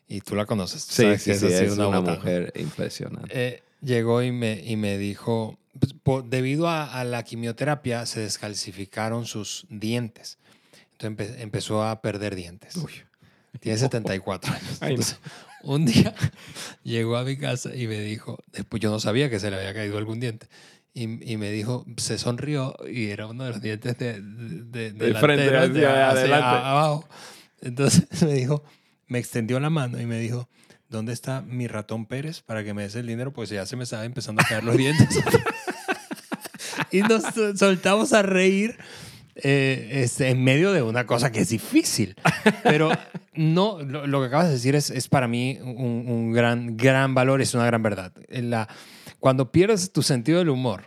Y 0.07 0.21
tú 0.21 0.35
la 0.35 0.45
conoces. 0.47 0.87
tú 0.87 0.95
Sí, 0.95 1.03
sabes 1.03 1.23
sí, 1.23 1.31
que 1.31 1.39
sí, 1.39 1.47
sido 1.49 1.61
es 1.61 1.73
una, 1.73 1.87
botana. 1.99 2.17
mujer 2.17 2.53
impresionante. 2.57 3.29
Eh, 3.33 3.63
llegó 3.81 4.23
y 4.23 4.33
me, 4.33 4.61
y 4.65 4.77
me 4.77 4.99
dijo, 4.99 5.57
pues, 5.79 5.93
po- 5.95 6.23
debido 6.23 6.69
a, 6.69 6.85
a 6.85 7.05
la 7.05 7.23
quimioterapia 7.23 8.05
se 8.07 8.21
descalcificaron 8.21 9.27
sus 9.27 9.67
dientes. 9.71 10.39
Entonces 10.99 11.31
empe- 11.37 11.41
empezó 11.43 11.83
a 11.85 12.01
perder 12.03 12.35
dientes. 12.35 12.75
Tiene 13.61 13.79
74 13.79 14.53
años. 14.53 14.79
Entonces, 14.83 15.19
un 15.63 15.85
día 15.87 16.15
llegó 16.85 17.17
a 17.17 17.25
mi 17.25 17.37
casa 17.37 17.75
y 17.75 17.87
me 17.87 18.01
dijo, 18.01 18.39
después 18.53 18.81
yo 18.81 18.91
no 18.91 19.01
sabía 19.01 19.29
que 19.31 19.41
se 19.41 19.51
le 19.51 19.57
había 19.57 19.75
caído 19.75 19.99
algún 19.99 20.21
diente. 20.21 20.47
Y, 20.93 21.33
y 21.33 21.37
me 21.37 21.51
dijo, 21.53 21.87
se 21.99 22.19
sonrió 22.19 22.75
y 22.91 23.11
era 23.11 23.27
uno 23.29 23.45
de 23.45 23.51
los 23.51 23.61
dientes 23.63 23.97
de, 23.99 24.21
de, 24.21 24.91
De 24.93 25.15
frente, 25.15 25.57
hacia 25.57 26.11
hacia 26.11 26.37
abajo. 26.71 27.09
Entonces 27.61 28.07
me 28.23 28.33
dijo, 28.35 28.65
me 29.07 29.19
extendió 29.19 29.61
la 29.61 29.71
mano 29.71 30.01
y 30.01 30.07
me 30.07 30.19
dijo, 30.19 30.49
¿dónde 30.89 31.13
está 31.13 31.43
mi 31.43 31.69
ratón 31.69 32.07
Pérez 32.07 32.41
para 32.43 32.65
que 32.65 32.75
me 32.75 32.83
des 32.83 32.97
el 32.97 33.07
dinero? 33.07 33.33
Pues 33.33 33.51
ya 33.51 33.67
se 33.67 33.77
me 33.77 33.85
estaba 33.85 34.05
empezando 34.05 34.43
a 34.43 34.45
caer 34.45 34.65
los 34.65 34.77
dientes. 34.77 35.09
y 36.91 37.01
nos 37.03 37.23
sol- 37.35 37.57
soltamos 37.57 38.13
a 38.13 38.23
reír 38.23 38.77
eh, 39.37 40.03
este, 40.05 40.29
en 40.31 40.43
medio 40.43 40.73
de 40.73 40.83
una 40.83 41.07
cosa 41.07 41.31
que 41.31 41.41
es 41.41 41.49
difícil. 41.51 42.17
Pero 42.65 42.91
no, 43.41 43.81
lo, 43.83 44.21
que 44.21 44.27
acabas 44.27 44.47
de 44.49 44.53
decir 44.53 44.75
es, 44.75 44.91
es 44.91 45.09
para 45.09 45.27
mí 45.27 45.59
un, 45.63 46.31
gran, 46.33 46.77
gran 46.77 47.15
valor, 47.15 47.41
es 47.41 47.55
una 47.55 47.65
gran 47.65 47.83
verdad. 47.83 48.13
La, 48.29 48.69
cuando 49.19 49.51
pierdes 49.51 49.93
tu 49.93 50.03
sentido 50.03 50.39
del 50.41 50.51
humor, 50.51 50.85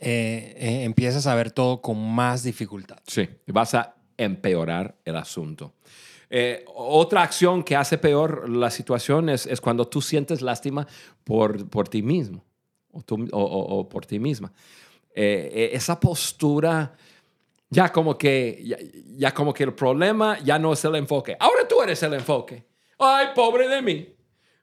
eh, 0.00 0.54
eh, 0.56 0.84
empiezas 0.84 1.26
a 1.26 1.34
ver 1.34 1.50
todo 1.50 1.80
con 1.82 1.98
más 2.14 2.42
dificultad. 2.42 2.98
Sí, 3.06 3.28
vas 3.46 3.74
a 3.74 3.94
empeorar 4.16 4.96
el 5.04 5.16
asunto. 5.16 5.74
Eh, 6.30 6.64
otra 6.74 7.22
acción 7.22 7.62
que 7.62 7.76
hace 7.76 7.98
peor 7.98 8.48
la 8.48 8.70
situación 8.70 9.28
es, 9.28 9.46
es 9.46 9.60
cuando 9.60 9.86
tú 9.86 10.00
sientes 10.00 10.40
lástima 10.40 10.86
por, 11.24 11.68
por 11.68 11.88
ti 11.88 12.02
mismo 12.02 12.42
o, 12.90 13.02
tú- 13.02 13.28
o- 13.32 13.88
por 13.88 14.06
ti 14.06 14.18
misma. 14.18 14.52
Eh, 15.14 15.50
eh, 15.52 15.70
esa 15.74 16.00
postura, 16.00 16.94
ya 17.72 17.90
como, 17.90 18.18
que, 18.18 18.60
ya, 18.62 18.76
ya 19.16 19.32
como 19.32 19.54
que 19.54 19.64
el 19.64 19.72
problema 19.72 20.38
ya 20.40 20.58
no 20.58 20.74
es 20.74 20.84
el 20.84 20.94
enfoque. 20.94 21.36
Ahora 21.40 21.66
tú 21.66 21.80
eres 21.80 22.02
el 22.02 22.12
enfoque. 22.12 22.66
Ay, 22.98 23.28
pobre 23.34 23.66
de 23.66 23.80
mí. 23.80 24.14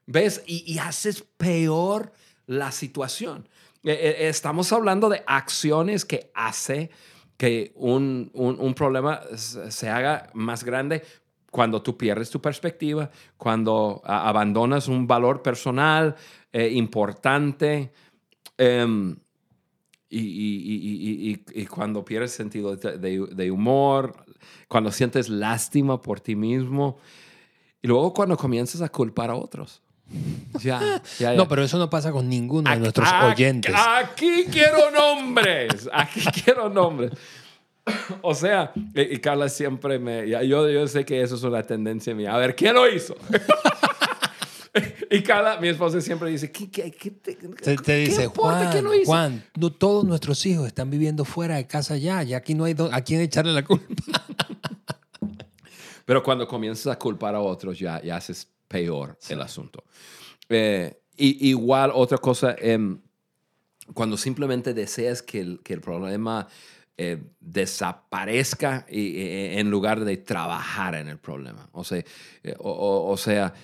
¿Ves? 0.06 0.42
Y, 0.46 0.72
y 0.72 0.78
haces 0.78 1.22
peor 1.36 2.12
la 2.46 2.70
situación. 2.70 3.48
Eh, 3.82 3.92
eh, 3.92 4.28
estamos 4.28 4.72
hablando 4.72 5.08
de 5.08 5.24
acciones 5.26 6.04
que 6.04 6.30
hace 6.34 6.90
que 7.36 7.72
un, 7.74 8.30
un, 8.32 8.60
un 8.60 8.74
problema 8.74 9.22
se 9.36 9.88
haga 9.88 10.30
más 10.34 10.62
grande 10.62 11.02
cuando 11.50 11.82
tú 11.82 11.96
pierdes 11.96 12.30
tu 12.30 12.40
perspectiva, 12.40 13.10
cuando 13.36 14.02
abandonas 14.04 14.86
un 14.86 15.08
valor 15.08 15.42
personal 15.42 16.14
eh, 16.52 16.68
importante 16.68 17.92
em, 18.56 19.16
y, 20.12 20.18
y, 20.18 21.30
y, 21.30 21.44
y, 21.62 21.66
cuando 21.66 22.04
pierdes 22.04 22.32
sentido 22.32 22.74
de, 22.74 22.98
de, 22.98 23.50
humor, 23.50 24.16
cuando 24.66 24.90
sientes 24.90 25.28
lástima 25.28 26.02
por 26.02 26.18
ti 26.18 26.34
mismo 26.34 26.98
y 27.80 27.86
luego 27.86 28.12
cuando 28.12 28.36
comienzas 28.36 28.82
a 28.82 28.88
culpar 28.88 29.30
a 29.30 29.36
otros. 29.36 29.80
Ya, 30.60 30.80
ya, 31.18 31.30
ya. 31.30 31.34
No, 31.34 31.46
pero 31.46 31.62
eso 31.62 31.78
no 31.78 31.88
pasa 31.88 32.10
con 32.10 32.28
ninguno 32.28 32.68
de 32.68 32.76
nuestros 32.76 33.08
oyentes. 33.22 33.72
Aquí 33.76 34.46
quiero 34.50 34.90
nombres. 34.90 35.88
Aquí 35.92 36.22
quiero 36.44 36.68
nombres. 36.68 37.12
O 38.20 38.34
sea, 38.34 38.72
y, 38.94 39.18
Carla 39.18 39.48
siempre 39.48 40.00
me. 40.00 40.28
Yo, 40.28 40.68
yo 40.68 40.88
sé 40.88 41.04
que 41.04 41.22
eso 41.22 41.36
es 41.36 41.42
una 41.44 41.62
tendencia 41.62 42.14
mía. 42.16 42.34
A 42.34 42.38
ver, 42.38 42.56
¿quién 42.56 42.74
lo 42.74 42.88
hizo? 42.88 43.16
Y 45.10 45.22
Carla, 45.22 45.60
mi 45.60 45.68
esposa, 45.68 46.00
siempre 46.00 46.30
dice: 46.30 46.50
¿Qué, 46.50 46.70
qué, 46.70 46.90
qué 46.90 47.10
te, 47.10 47.34
te, 47.34 47.76
te 47.76 47.96
dice, 47.96 48.28
Juan, 48.28 48.70
¿quién 48.70 48.84
lo 48.84 48.94
hizo? 48.94 49.06
Juan, 49.06 49.44
no, 49.56 49.72
todos 49.72 50.04
nuestros 50.04 50.44
hijos 50.46 50.66
están 50.66 50.90
viviendo 50.90 51.24
fuera 51.24 51.56
de 51.56 51.66
casa 51.66 51.96
ya. 51.96 52.22
Ya 52.22 52.38
aquí 52.38 52.54
no 52.54 52.64
hay 52.64 52.76
a 52.92 53.00
quién 53.02 53.20
echarle 53.20 53.52
la 53.52 53.64
culpa. 53.64 53.86
Pero 56.04 56.22
cuando 56.22 56.46
comienzas 56.46 56.86
a 56.92 56.98
culpar 56.98 57.34
a 57.34 57.40
otros, 57.40 57.78
ya, 57.78 58.00
ya 58.02 58.16
haces 58.16 58.48
peor 58.66 59.16
sí. 59.20 59.32
el 59.34 59.42
asunto. 59.42 59.84
Eh, 60.48 61.02
y, 61.16 61.50
igual, 61.50 61.92
otra 61.94 62.18
cosa, 62.18 62.56
eh, 62.58 62.78
cuando 63.94 64.16
simplemente 64.16 64.74
deseas 64.74 65.22
que 65.22 65.40
el, 65.40 65.60
que 65.62 65.74
el 65.74 65.80
problema 65.80 66.48
eh, 67.02 67.22
desaparezca 67.40 68.84
y, 68.86 69.16
eh, 69.20 69.58
en 69.58 69.70
lugar 69.70 70.04
de 70.04 70.18
trabajar 70.18 70.94
en 70.94 71.08
el 71.08 71.18
problema. 71.18 71.66
O 71.72 71.82
sea, 71.82 72.04
eh, 72.42 72.54
o, 72.58 73.10
o 73.10 73.16
sea, 73.16 73.54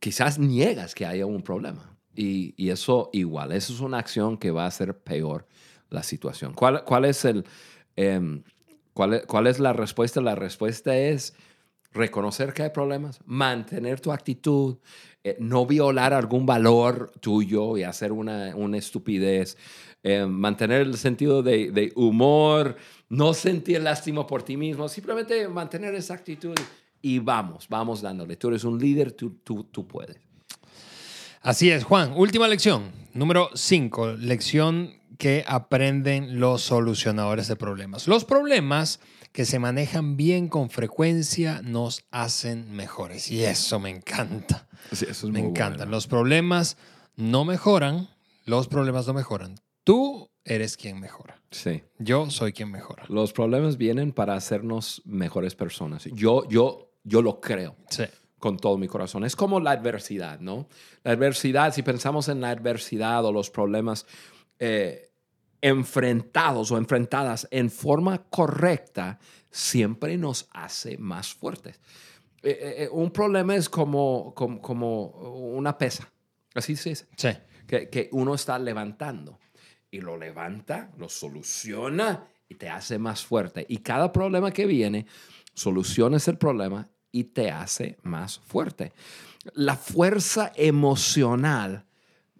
quizás 0.00 0.38
niegas 0.38 0.94
que 0.94 1.06
haya 1.06 1.26
un 1.26 1.42
problema. 1.42 1.96
Y, 2.14 2.54
y, 2.56 2.70
eso 2.70 3.08
igual, 3.12 3.52
eso 3.52 3.72
es 3.72 3.80
una 3.80 3.98
acción 3.98 4.36
que 4.36 4.50
va 4.50 4.64
a 4.64 4.68
hacer 4.68 4.98
peor 4.98 5.46
la 5.88 6.02
situación. 6.02 6.54
¿Cuál, 6.54 6.84
cuál 6.84 7.04
es 7.04 7.24
el... 7.24 7.44
¿cuál, 8.92 9.22
¿Cuál 9.26 9.46
es 9.46 9.60
la 9.60 9.72
respuesta? 9.72 10.20
La 10.20 10.34
respuesta 10.34 10.96
es 10.96 11.34
reconocer 11.92 12.52
que 12.52 12.62
hay 12.62 12.70
problemas, 12.70 13.20
mantener 13.24 14.00
tu 14.00 14.12
actitud, 14.12 14.78
eh, 15.24 15.36
no 15.40 15.66
violar 15.66 16.14
algún 16.14 16.46
valor 16.46 17.12
tuyo 17.20 17.76
y 17.76 17.82
hacer 17.82 18.12
una, 18.12 18.54
una 18.56 18.78
estupidez, 18.78 19.56
eh, 20.02 20.24
mantener 20.24 20.82
el 20.82 20.96
sentido 20.96 21.42
de, 21.42 21.72
de, 21.72 21.92
humor, 21.96 22.76
no 23.08 23.34
sentir 23.34 23.82
lástima 23.82 24.26
por 24.26 24.42
ti 24.42 24.56
mismo, 24.56 24.88
simplemente 24.88 25.48
mantener 25.48 25.94
esa 25.94 26.14
actitud 26.14 26.54
y 27.02 27.18
vamos, 27.18 27.66
vamos 27.68 28.02
dándole. 28.02 28.36
Tú 28.36 28.48
eres 28.48 28.64
un 28.64 28.78
líder, 28.78 29.12
tú, 29.12 29.38
tú, 29.42 29.64
tú 29.64 29.86
puedes. 29.86 30.16
Así 31.42 31.70
es, 31.70 31.84
Juan. 31.84 32.12
Última 32.16 32.48
lección, 32.48 32.92
número 33.14 33.48
5, 33.54 34.12
lección 34.18 34.92
que 35.16 35.44
aprenden 35.46 36.40
los 36.40 36.62
solucionadores 36.62 37.48
de 37.48 37.56
problemas. 37.56 38.08
Los 38.08 38.24
problemas 38.24 39.00
que 39.32 39.44
se 39.44 39.58
manejan 39.58 40.16
bien 40.16 40.48
con 40.48 40.70
frecuencia 40.70 41.62
nos 41.62 42.04
hacen 42.10 42.72
mejores. 42.72 43.30
Y 43.30 43.44
eso 43.44 43.78
me 43.78 43.90
encanta. 43.90 44.66
Sí, 44.92 45.06
eso 45.08 45.26
es 45.26 45.32
me 45.32 45.40
muy 45.40 45.50
encantan. 45.50 45.78
bueno. 45.78 45.92
Los 45.92 46.06
problemas 46.06 46.76
no 47.16 47.44
mejoran, 47.44 48.08
los 48.44 48.66
problemas 48.66 49.06
no 49.06 49.14
mejoran. 49.14 49.56
Tú 49.84 50.30
eres 50.44 50.76
quien 50.76 51.00
mejora. 51.00 51.40
Sí. 51.50 51.82
Yo 51.98 52.30
soy 52.30 52.52
quien 52.52 52.70
mejora. 52.70 53.04
Los 53.08 53.32
problemas 53.32 53.76
vienen 53.76 54.12
para 54.12 54.34
hacernos 54.34 55.02
mejores 55.04 55.54
personas. 55.54 56.04
Yo, 56.12 56.48
yo, 56.48 56.89
yo 57.02 57.22
lo 57.22 57.40
creo. 57.40 57.76
Sí. 57.88 58.04
Con 58.38 58.56
todo 58.56 58.78
mi 58.78 58.88
corazón. 58.88 59.24
Es 59.24 59.36
como 59.36 59.60
la 59.60 59.72
adversidad, 59.72 60.40
¿no? 60.40 60.66
La 61.04 61.12
adversidad, 61.12 61.74
si 61.74 61.82
pensamos 61.82 62.28
en 62.28 62.40
la 62.40 62.50
adversidad 62.50 63.22
o 63.26 63.32
los 63.32 63.50
problemas, 63.50 64.06
eh, 64.58 65.10
enfrentados 65.60 66.70
o 66.70 66.78
enfrentadas 66.78 67.46
en 67.50 67.70
forma 67.70 68.24
correcta 68.30 69.18
siempre 69.50 70.16
nos 70.16 70.48
hace 70.52 70.96
más 70.98 71.34
fuertes. 71.34 71.80
Eh, 72.42 72.84
eh, 72.84 72.88
un 72.90 73.10
problema 73.10 73.54
es 73.54 73.68
como, 73.68 74.32
como, 74.34 74.60
como, 74.62 75.06
una 75.54 75.76
pesa, 75.76 76.10
así 76.54 76.76
se 76.76 76.90
dice, 76.90 77.06
sí. 77.16 77.28
que, 77.66 77.90
que 77.90 78.08
uno 78.12 78.34
está 78.34 78.58
levantando 78.58 79.38
y 79.90 80.00
lo 80.00 80.16
levanta, 80.16 80.90
lo 80.96 81.08
soluciona 81.08 82.26
y 82.48 82.54
te 82.54 82.68
hace 82.70 82.98
más 82.98 83.24
fuerte. 83.24 83.66
Y 83.68 83.78
cada 83.78 84.10
problema 84.12 84.50
que 84.52 84.64
viene, 84.64 85.06
solucionas 85.60 86.26
el 86.26 86.38
problema 86.38 86.88
y 87.12 87.24
te 87.24 87.50
hace 87.50 87.98
más 88.02 88.38
fuerte. 88.38 88.94
La 89.52 89.76
fuerza 89.76 90.52
emocional 90.56 91.84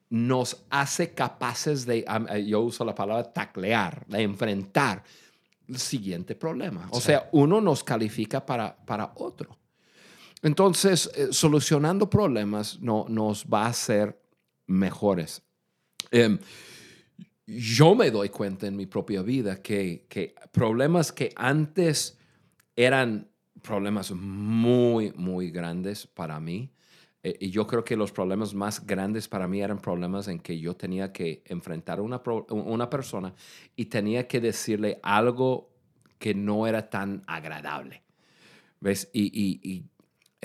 nos 0.09 0.65
hace 0.71 1.13
capaces 1.13 1.85
de, 1.85 2.05
yo 2.47 2.61
uso 2.61 2.83
la 2.83 2.95
palabra 2.95 3.31
taclear, 3.31 4.07
de 4.07 4.23
enfrentar 4.23 5.05
el 5.69 5.79
siguiente 5.79 6.35
problema. 6.35 6.89
O 6.93 6.97
sí. 6.97 7.09
sea, 7.09 7.29
uno 7.33 7.61
nos 7.61 7.85
califica 7.85 8.45
para, 8.45 8.75
para 8.75 9.13
otro. 9.17 9.59
Entonces, 10.43 11.11
eh, 11.15 11.29
solucionando 11.31 12.09
problemas 12.09 12.81
no, 12.81 13.05
nos 13.07 13.45
va 13.45 13.67
a 13.67 13.69
hacer 13.69 14.19
mejores. 14.67 15.43
Eh, 16.11 16.39
yo 17.47 17.95
me 17.95 18.11
doy 18.11 18.31
cuenta 18.31 18.67
en 18.67 18.77
mi 18.77 18.87
propia 18.87 19.21
vida 19.21 19.61
que, 19.61 20.07
que 20.09 20.35
problemas 20.53 21.13
que 21.13 21.33
antes 21.37 22.17
eran 22.85 23.29
problemas 23.63 24.13
muy, 24.13 25.13
muy 25.13 25.51
grandes 25.51 26.07
para 26.07 26.41
mí, 26.41 26.73
eh, 27.23 27.37
y 27.41 27.51
yo 27.51 27.67
creo 27.67 27.85
que 27.85 27.97
los 27.97 28.13
problemas 28.13 28.55
más 28.55 28.87
grandes 28.87 29.29
para 29.29 29.47
mí 29.47 29.61
eran 29.61 29.79
problemas 29.79 30.29
en 30.29 30.41
que 30.41 30.59
yo 30.59 30.75
tenía 30.75 31.13
que 31.13 31.43
enfrentar 31.47 31.99
a 31.99 32.03
una, 32.03 32.23
una 32.49 32.89
persona 32.89 33.35
y 33.77 33.87
tenía 33.87 34.27
que 34.27 34.41
decirle 34.41 34.99
algo 35.03 35.71
que 36.19 36.35
no 36.35 36.67
era 36.67 36.89
tan 36.89 37.23
agradable. 37.27 38.03
¿Ves? 38.81 39.11
Y, 39.13 39.61
y, 39.63 39.85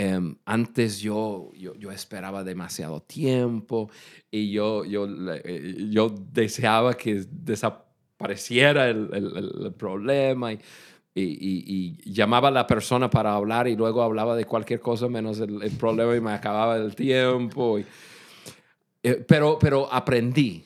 um, 0.04 0.36
antes 0.44 1.00
yo, 1.00 1.52
yo, 1.54 1.74
yo, 1.76 1.92
esperaba 1.92 2.44
demasiado 2.44 3.02
tiempo 3.02 3.90
y 4.30 4.52
yo, 4.52 4.84
yo, 4.84 5.08
eh, 5.36 5.88
yo 5.90 6.10
deseaba 6.10 6.96
que 6.96 7.26
desapareciera 7.30 8.90
el, 8.90 9.10
el, 9.14 9.74
problema. 9.74 10.52
Y, 11.18 11.24
y, 11.24 11.98
y, 12.04 12.12
llamaba 12.14 12.50
a 12.50 12.52
la 12.52 12.68
persona 12.68 13.10
para 13.10 13.34
hablar 13.34 13.70
y 13.70 13.78
luego 13.78 14.04
hablaba 14.04 14.36
de 14.36 14.44
cualquier 14.44 14.82
cosa 14.82 15.08
menos 15.08 15.40
el, 15.40 15.64
el 15.64 15.72
problema 15.72 16.14
y 16.14 16.20
me 16.20 16.34
acababa 16.34 16.76
el 16.76 16.94
tiempo. 16.94 17.80
Y, 17.80 17.86
eh, 19.02 19.24
pero, 19.26 19.58
pero 19.58 19.92
aprendí. 19.92 20.66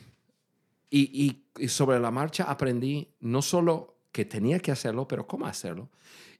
Y, 0.90 1.44
y, 1.60 1.68
sobre 1.68 2.00
la 2.00 2.10
marcha 2.10 2.46
aprendí 2.46 3.08
no 3.20 3.44
solo 3.44 3.98
que 4.12 4.26
tenía 4.26 4.60
que 4.60 4.72
hacerlo, 4.72 5.08
pero 5.08 5.28
cómo 5.28 5.46
hacerlo. 5.46 5.90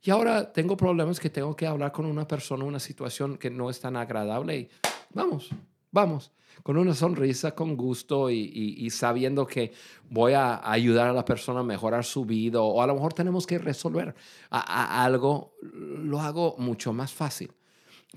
Y 0.02 0.10
ahora 0.10 0.52
tengo 0.52 0.76
problemas 0.76 1.20
que 1.20 1.30
tengo 1.30 1.56
que 1.56 1.68
hablar 1.68 1.92
con 1.92 2.06
una 2.08 2.28
persona, 2.28 2.64
una 2.64 2.80
situación 2.80 3.38
que 3.38 3.52
no 3.52 3.70
es 3.70 3.80
tan 3.80 3.96
agradable 3.96 4.58
y 4.58 4.70
vamos, 5.14 5.50
vamos 5.92 6.32
con 6.64 6.78
una 6.78 6.94
sonrisa, 6.94 7.56
con 7.56 7.76
gusto 7.76 8.30
y, 8.30 8.90
sabiendo 8.90 9.46
que 9.48 9.72
voy 10.10 10.34
a 10.34 10.70
ayudar 10.70 11.08
a 11.08 11.14
la 11.14 11.26
persona 11.26 11.62
a 11.62 11.64
mejorar 11.64 12.04
su 12.04 12.26
vida 12.26 12.62
o 12.62 12.82
a 12.82 12.88
lo 12.88 12.96
mejor 12.96 13.14
tenemos 13.14 13.48
que 13.48 13.58
resolver 13.60 14.16
algo, 14.50 15.54
lo 15.62 16.20
hago 16.20 16.56
mucho 16.58 16.94
más 16.94 17.14
fácil. 17.14 17.54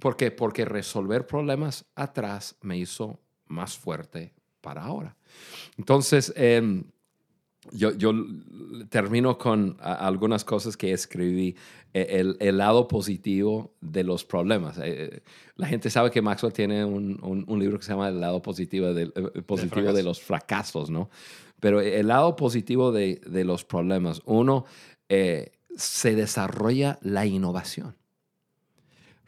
¿Por 0.00 0.16
qué? 0.16 0.30
Porque 0.30 0.64
resolver 0.64 1.26
problemas 1.26 1.84
atrás 1.94 2.56
me 2.62 2.78
hizo 2.78 3.20
más 3.46 3.76
fuerte 3.76 4.32
para 4.60 4.82
ahora. 4.82 5.16
Entonces, 5.76 6.32
eh, 6.34 6.82
yo, 7.70 7.92
yo, 7.92 8.12
termino 8.88 9.38
con 9.38 9.76
algunas 9.80 10.44
cosas 10.44 10.76
que 10.76 10.92
escribí. 10.92 11.56
El, 11.94 12.38
el, 12.40 12.56
lado 12.56 12.88
positivo 12.88 13.74
de 13.82 14.02
los 14.02 14.24
problemas. 14.24 14.78
Eh, 14.82 15.22
la 15.56 15.66
gente 15.66 15.90
sabe 15.90 16.10
que 16.10 16.22
Maxwell 16.22 16.54
tiene 16.54 16.86
un, 16.86 17.18
un, 17.22 17.44
un 17.46 17.60
libro 17.60 17.78
que 17.78 17.84
se 17.84 17.92
llama 17.92 18.08
El 18.08 18.18
lado 18.18 18.40
positivo, 18.40 18.94
de, 18.94 19.12
el 19.14 19.44
positivo 19.44 19.92
de 19.92 20.02
los 20.02 20.18
fracasos, 20.18 20.88
¿no? 20.88 21.10
Pero 21.60 21.82
el 21.82 22.08
lado 22.08 22.34
positivo 22.34 22.92
de, 22.92 23.20
de 23.26 23.44
los 23.44 23.66
problemas, 23.66 24.22
uno, 24.24 24.64
eh, 25.10 25.52
se 25.76 26.14
desarrolla 26.14 26.98
la 27.02 27.26
innovación 27.26 27.94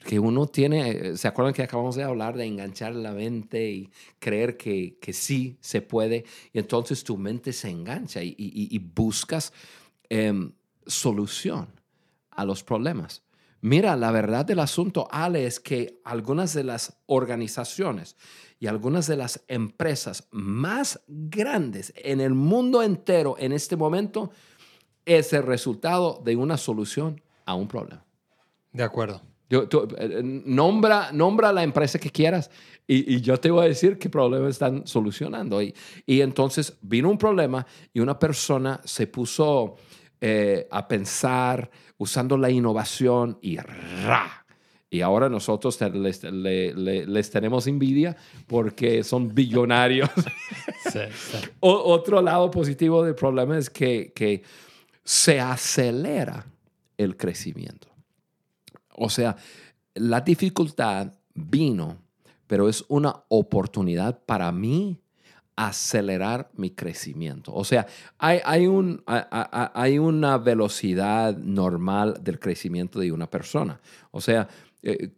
que 0.05 0.19
uno 0.19 0.47
tiene, 0.47 1.17
¿se 1.17 1.27
acuerdan 1.27 1.55
que 1.55 1.63
acabamos 1.63 1.97
de 1.97 2.05
hablar 2.05 2.37
de 2.37 2.45
enganchar 2.45 2.95
la 2.95 3.13
mente 3.13 3.71
y 3.71 3.91
creer 4.19 4.57
que, 4.57 4.99
que 5.01 5.13
sí 5.13 5.57
se 5.61 5.81
puede? 5.81 6.25
Y 6.53 6.59
entonces 6.59 7.03
tu 7.03 7.17
mente 7.17 7.53
se 7.53 7.71
engancha 7.71 8.21
y, 8.23 8.79
buscas 8.95 9.53
eh, 10.11 10.51
solución 10.87 11.69
a 12.31 12.45
los 12.45 12.63
problemas. 12.63 13.23
Mira, 13.63 13.97
la 13.97 14.11
verdad 14.11 14.45
del 14.45 14.61
asunto, 14.61 15.09
Ale, 15.11 15.47
es 15.47 15.59
que 15.59 16.01
algunas 16.05 16.53
de 16.53 16.65
las 16.65 16.99
organizaciones 17.07 18.17
y 18.61 18.67
algunas 18.67 19.07
de 19.07 19.17
las 19.17 19.43
empresas 19.49 20.29
más 20.31 21.01
grandes 21.09 21.95
en 21.97 22.21
el 22.21 22.35
mundo 22.35 22.83
entero 22.83 23.37
en 23.39 23.53
este 23.53 23.77
momento 23.77 24.31
es 25.07 25.33
el 25.33 25.45
resultado 25.45 26.21
de 26.23 26.37
una 26.37 26.59
solución 26.59 27.23
a 27.47 27.55
un 27.55 27.69
problema. 27.69 28.05
De 28.73 28.83
acuerdo. 28.83 29.23
Yo, 29.55 29.69
tú, 29.69 29.87
eh, 29.97 30.21
nombra, 30.25 31.13
nombra 31.13 31.53
la 31.53 31.63
empresa 31.63 32.01
que 32.01 32.11
quieras 32.11 32.51
y, 32.89 33.15
y, 33.15 33.21
yo 33.21 33.39
te 33.39 33.53
voy 33.53 33.65
a 33.65 33.69
decir 33.69 33.99
qué 33.99 34.11
problema 34.11 34.49
están 34.49 34.85
solucionando. 34.85 35.63
Y, 35.63 35.73
y 36.05 36.23
entonces 36.23 36.77
vino 36.83 37.09
un 37.09 37.19
problema 37.19 37.65
y 37.93 38.01
una 38.01 38.19
persona 38.19 38.81
se 38.85 39.07
puso 39.07 39.77
eh, 40.21 40.67
a 40.73 40.89
pensar 40.89 41.71
usando 41.99 42.37
la 42.37 42.51
innovación 42.51 43.39
y 43.43 43.59
¡ra! 43.59 44.45
Y 44.91 45.03
ahora 45.03 45.29
nosotros 45.29 45.81
les, 45.81 46.25
les, 46.25 46.75
les, 46.77 47.31
tenemos 47.31 47.69
envidia 47.69 48.17
porque 48.49 49.05
son 49.05 49.33
billonarios. 49.35 50.11
Sí, 50.93 51.01
sí. 51.11 51.39
O, 51.61 51.73
otro 51.73 52.21
lado 52.21 52.51
positivo 52.51 53.03
del 53.03 53.15
problema 53.15 53.57
es 53.57 53.71
que, 53.71 54.13
que 54.15 54.43
se 55.03 55.41
acelera 55.41 56.45
el 56.99 57.17
crecimiento. 57.17 57.94
O 58.95 59.11
sea, 59.11 59.37
la 59.95 60.21
dificultad 60.21 61.13
vino, 61.35 61.99
pero 62.47 62.69
es 62.69 62.85
una 62.89 63.25
oportunidad 63.29 64.25
para 64.25 64.51
mí 64.53 65.01
acelerar 65.57 66.51
mi 66.55 66.71
crecimiento. 66.71 67.55
O 67.55 67.65
sea, 67.65 67.87
hay, 68.19 68.41
hay, 68.45 68.67
un, 68.67 69.03
hay 69.07 69.99
una 69.99 70.39
velocidad 70.39 71.37
normal 71.37 72.19
del 72.21 72.41
crecimiento 72.41 72.99
de 72.99 73.13
una 73.13 73.31
persona. 73.31 73.81
O 74.11 74.21
sea, 74.21 74.49
eh, 74.83 75.13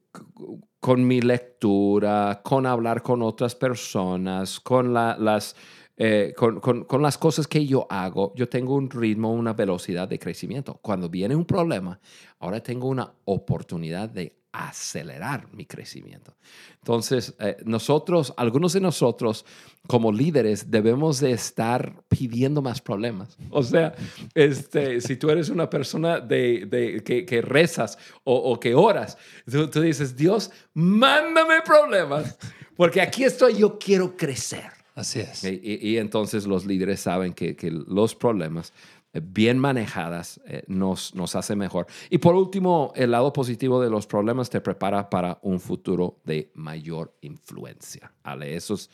con 0.80 1.06
mi 1.06 1.20
lectura, 1.20 2.40
con 2.44 2.66
hablar 2.66 3.02
con 3.02 3.22
otras 3.22 3.54
personas, 3.54 4.60
con, 4.60 4.92
la, 4.92 5.16
las, 5.18 5.56
eh, 5.98 6.34
con, 6.36 7.02
las 7.02 7.16
cosas 7.16 7.46
que 7.46 7.66
yo 7.66 7.86
hago, 7.88 8.34
yo 8.36 8.48
tengo 8.48 8.74
un 8.74 8.90
ritmo, 8.90 9.32
una 9.32 9.54
velocidad 9.54 10.06
de 10.06 10.18
crecimiento. 10.18 10.78
Cuando 10.82 11.08
viene 11.08 11.34
un 11.34 11.46
problema, 11.46 11.98
ahora 12.38 12.60
tengo 12.62 12.88
una 12.88 13.12
oportunidad 13.24 14.08
de 14.08 14.36
acelerar 14.52 15.52
mi 15.52 15.66
crecimiento. 15.66 16.34
Entonces, 16.78 17.34
eh, 17.40 17.56
nosotros, 17.64 18.32
algunos 18.36 18.72
de 18.72 18.80
nosotros 18.80 19.44
como 19.86 20.10
líderes 20.12 20.70
debemos 20.70 21.20
de 21.20 21.32
estar 21.32 22.02
pidiendo 22.08 22.62
más 22.62 22.80
problemas. 22.80 23.36
O 23.50 23.62
sea, 23.62 23.94
este, 24.34 25.00
si 25.00 25.16
tú 25.16 25.30
eres 25.30 25.48
una 25.48 25.70
persona 25.70 26.20
de, 26.20 27.02
que, 27.04 27.42
rezas 27.42 27.96
o, 28.22 28.58
que 28.60 28.74
oras, 28.74 29.16
tú, 29.50 29.80
dices, 29.80 30.14
Dios, 30.14 30.50
mándame 30.74 31.62
problemas, 31.62 32.36
porque 32.76 33.00
aquí 33.00 33.24
estoy, 33.24 33.56
yo 33.56 33.78
quiero 33.78 34.14
crecer. 34.14 34.75
Así 34.96 35.20
es. 35.20 35.44
Y, 35.44 35.60
y, 35.62 35.98
entonces 35.98 36.46
los 36.46 36.64
líderes 36.64 37.00
saben 37.00 37.34
que, 37.34 37.54
que 37.54 37.70
los 37.70 38.14
problemas 38.14 38.72
eh, 39.12 39.20
bien 39.22 39.58
manejadas 39.58 40.40
eh, 40.46 40.62
nos, 40.68 41.14
nos 41.14 41.36
hace 41.36 41.54
mejor. 41.54 41.86
Y 42.08 42.16
por 42.16 42.34
último, 42.34 42.92
el 42.96 43.10
lado 43.10 43.30
positivo 43.30 43.80
de 43.80 43.90
los 43.90 44.06
problemas 44.06 44.48
te 44.48 44.62
prepara 44.62 45.10
para 45.10 45.38
un 45.42 45.60
futuro 45.60 46.18
de 46.24 46.50
mayor 46.54 47.14
influencia. 47.20 48.10
¿vale? 48.24 48.56
Eso, 48.56 48.72
es, 48.72 48.90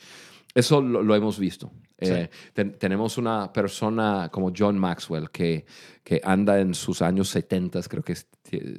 eso 0.53 0.81
lo, 0.81 1.01
lo, 1.03 1.15
hemos 1.15 1.39
visto. 1.39 1.71
Sí. 1.97 2.09
Eh, 2.11 2.29
ten, 2.51 2.77
tenemos 2.77 3.17
una 3.17 3.53
persona 3.53 4.27
como 4.29 4.51
John 4.53 4.77
Maxwell 4.77 5.29
que, 5.29 5.65
que 6.03 6.19
anda 6.21 6.59
en 6.59 6.73
sus 6.73 7.01
años 7.01 7.29
70, 7.29 7.81
creo 7.83 8.03
que 8.03 8.17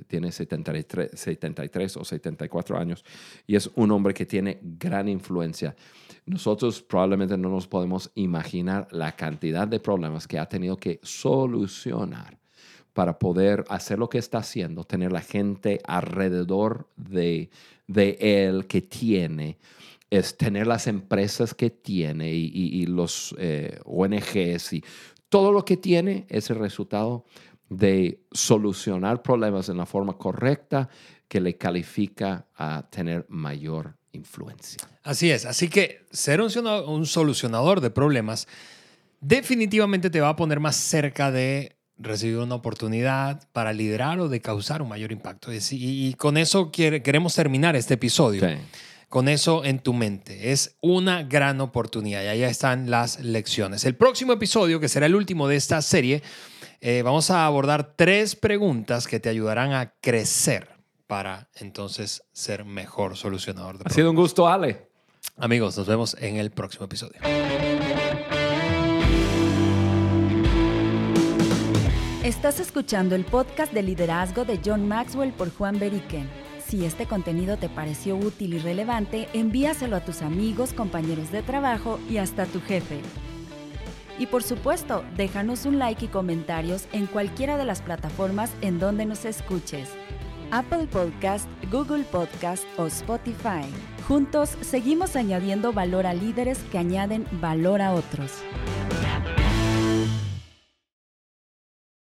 tiene 0.07 0.31
73, 0.31 1.11
73 1.15 1.97
o 1.97 2.05
74 2.05 2.79
años, 2.79 3.03
y 3.47 3.57
es 3.57 3.71
un 3.77 3.91
hombre 3.93 4.13
que 4.13 4.27
tiene 4.27 4.59
gran 4.63 5.09
influencia 5.09 5.75
nosotros 6.27 6.83
probablemente 6.83 7.37
no 7.37 7.51
nos 7.51 7.67
podemos 7.67 8.11
imaginar 8.15 8.89
la 8.91 9.15
cantidad 9.17 9.69
de 9.69 9.81
problemas 9.81 10.27
que 10.27 10.39
ha 10.39 10.47
tenido 10.47 10.77
que 10.77 11.01
solucionar 11.03 12.39
para 12.95 13.19
poder 13.19 13.65
hacer 13.69 13.99
lo 13.99 14.09
que 14.09 14.19
está 14.19 14.39
haciendo, 14.39 14.85
tener 14.85 15.13
la 15.13 15.21
gente 15.21 15.81
alrededor 15.85 16.89
de, 16.97 17.51
de 17.87 18.17
él 18.21 18.67
que 18.67 18.83
tiene, 18.83 19.59
es 20.11 20.37
tener 20.37 20.67
las 20.67 20.87
empresas 20.87 21.55
que 21.55 21.71
tiene 21.71 22.33
y, 22.33 22.87
los 22.87 23.35
eh, 23.39 23.81
ONGs 23.85 24.75
y 24.75 24.85
todo 25.29 25.51
lo 25.51 25.65
que 25.65 25.77
tiene 25.77 26.25
es 26.29 26.51
el 26.51 26.57
resultado 26.57 27.25
de 27.69 28.25
solucionar 28.31 29.23
problemas 29.23 29.69
en 29.69 29.79
la 29.79 29.87
forma 29.87 30.17
correcta 30.17 30.89
que 31.27 31.41
le 31.41 31.57
califica 31.57 32.47
a 32.55 32.89
tener 32.89 33.27
mayor 33.29 33.97
influencia. 34.15 34.79
Así 35.03 35.31
es, 35.31 35.45
así 35.45 35.69
que 35.69 36.07
ser 36.11 36.41
un, 36.41 36.51
un 36.67 37.07
solucionador 37.07 37.81
de 37.81 37.91
problemas 37.91 38.47
definitivamente 39.21 40.11
te 40.11 40.21
va 40.21 40.31
a 40.31 40.37
poner 40.37 40.61
más 40.61 40.77
cerca 40.77 41.31
de 41.31 41.77
recibir 41.97 42.39
una 42.39 42.57
oportunidad 42.57 43.49
para 43.53 43.73
liderar 43.73 44.21
o 44.21 44.29
de 44.29 44.41
causar 44.41 44.83
un 44.83 44.89
mayor 44.89 45.13
impacto. 45.13 45.53
Y, 45.53 45.59
y 45.71 46.15
con 46.15 46.37
eso 46.37 46.71
queremos 46.71 47.35
terminar 47.35 47.77
este 47.77 47.95
episodio. 47.95 48.47
Sí. 48.47 48.57
Con 49.09 49.29
eso 49.29 49.65
en 49.65 49.79
tu 49.79 49.93
mente. 49.93 50.51
Es 50.51 50.77
una 50.81 51.23
gran 51.23 51.61
oportunidad 51.61 52.25
y 52.25 52.27
ahí 52.27 52.43
están 52.43 52.91
las 52.91 53.21
lecciones. 53.21 53.85
El 53.85 53.95
próximo 53.95 54.33
episodio, 54.33 54.81
que 54.81 54.89
será 54.89 55.07
el 55.07 55.15
último 55.15 55.47
de 55.47 55.55
esta 55.55 55.81
serie, 55.83 56.21
eh, 56.81 57.03
vamos 57.03 57.31
a 57.31 57.47
abordar 57.47 57.95
tres 57.97 58.35
preguntas 58.35 59.07
que 59.07 59.21
te 59.21 59.29
ayudarán 59.29 59.73
a 59.73 59.95
crecer 60.01 60.74
para 61.07 61.49
entonces 61.57 62.23
ser 62.33 62.65
mejor 62.65 63.17
solucionador 63.17 63.75
de 63.75 63.85
problemas. 63.85 63.93
Ha 63.93 63.95
sido 63.95 64.11
un 64.11 64.17
gusto, 64.17 64.49
Ale. 64.49 64.89
Amigos, 65.37 65.77
nos 65.77 65.87
vemos 65.87 66.17
en 66.21 66.37
el 66.37 66.51
próximo 66.51 66.85
episodio. 66.85 67.21
Estás 72.23 72.59
escuchando 72.59 73.15
el 73.15 73.25
podcast 73.25 73.73
de 73.73 73.83
liderazgo 73.83 74.45
de 74.45 74.59
John 74.65 74.89
Maxwell 74.89 75.33
por 75.33 75.55
Juan 75.55 75.79
Beriken. 75.79 76.29
Si 76.67 76.87
este 76.87 77.07
contenido 77.07 77.59
te 77.59 77.69
pareció 77.69 78.17
útil 78.17 78.55
y 78.55 78.59
relevante, 78.59 79.29
envíaselo 79.35 79.97
a 79.97 80.05
tus 80.05 80.23
amigos, 80.23 80.73
compañeros 80.73 81.31
de 81.31 81.43
trabajo 81.43 82.01
y 82.09 82.17
hasta 82.17 82.47
tu 82.47 82.63
jefe. 82.63 83.03
Y 84.19 84.27
por 84.27 84.43
supuesto, 84.43 85.05
déjanos 85.17 85.67
un 85.67 85.79
like 85.79 86.07
y 86.07 86.09
comentarios 86.09 86.87
en 86.93 87.07
cualquiera 87.07 87.59
de 87.59 87.65
las 87.65 87.83
plataformas 87.83 88.51
en 88.63 88.79
donde 88.79 89.05
nos 89.05 89.25
escuches. 89.25 89.91
Apple 90.51 90.87
Podcast, 90.87 91.49
Google 91.71 92.05
Podcast 92.05 92.65
o 92.79 92.87
Spotify. 92.87 93.65
Juntos 94.07 94.51
seguimos 94.61 95.17
añadiendo 95.17 95.73
valor 95.73 96.07
a 96.07 96.15
líderes 96.15 96.59
que 96.71 96.79
añaden 96.79 97.27
valor 97.41 97.81
a 97.81 97.93
otros. 97.93 98.43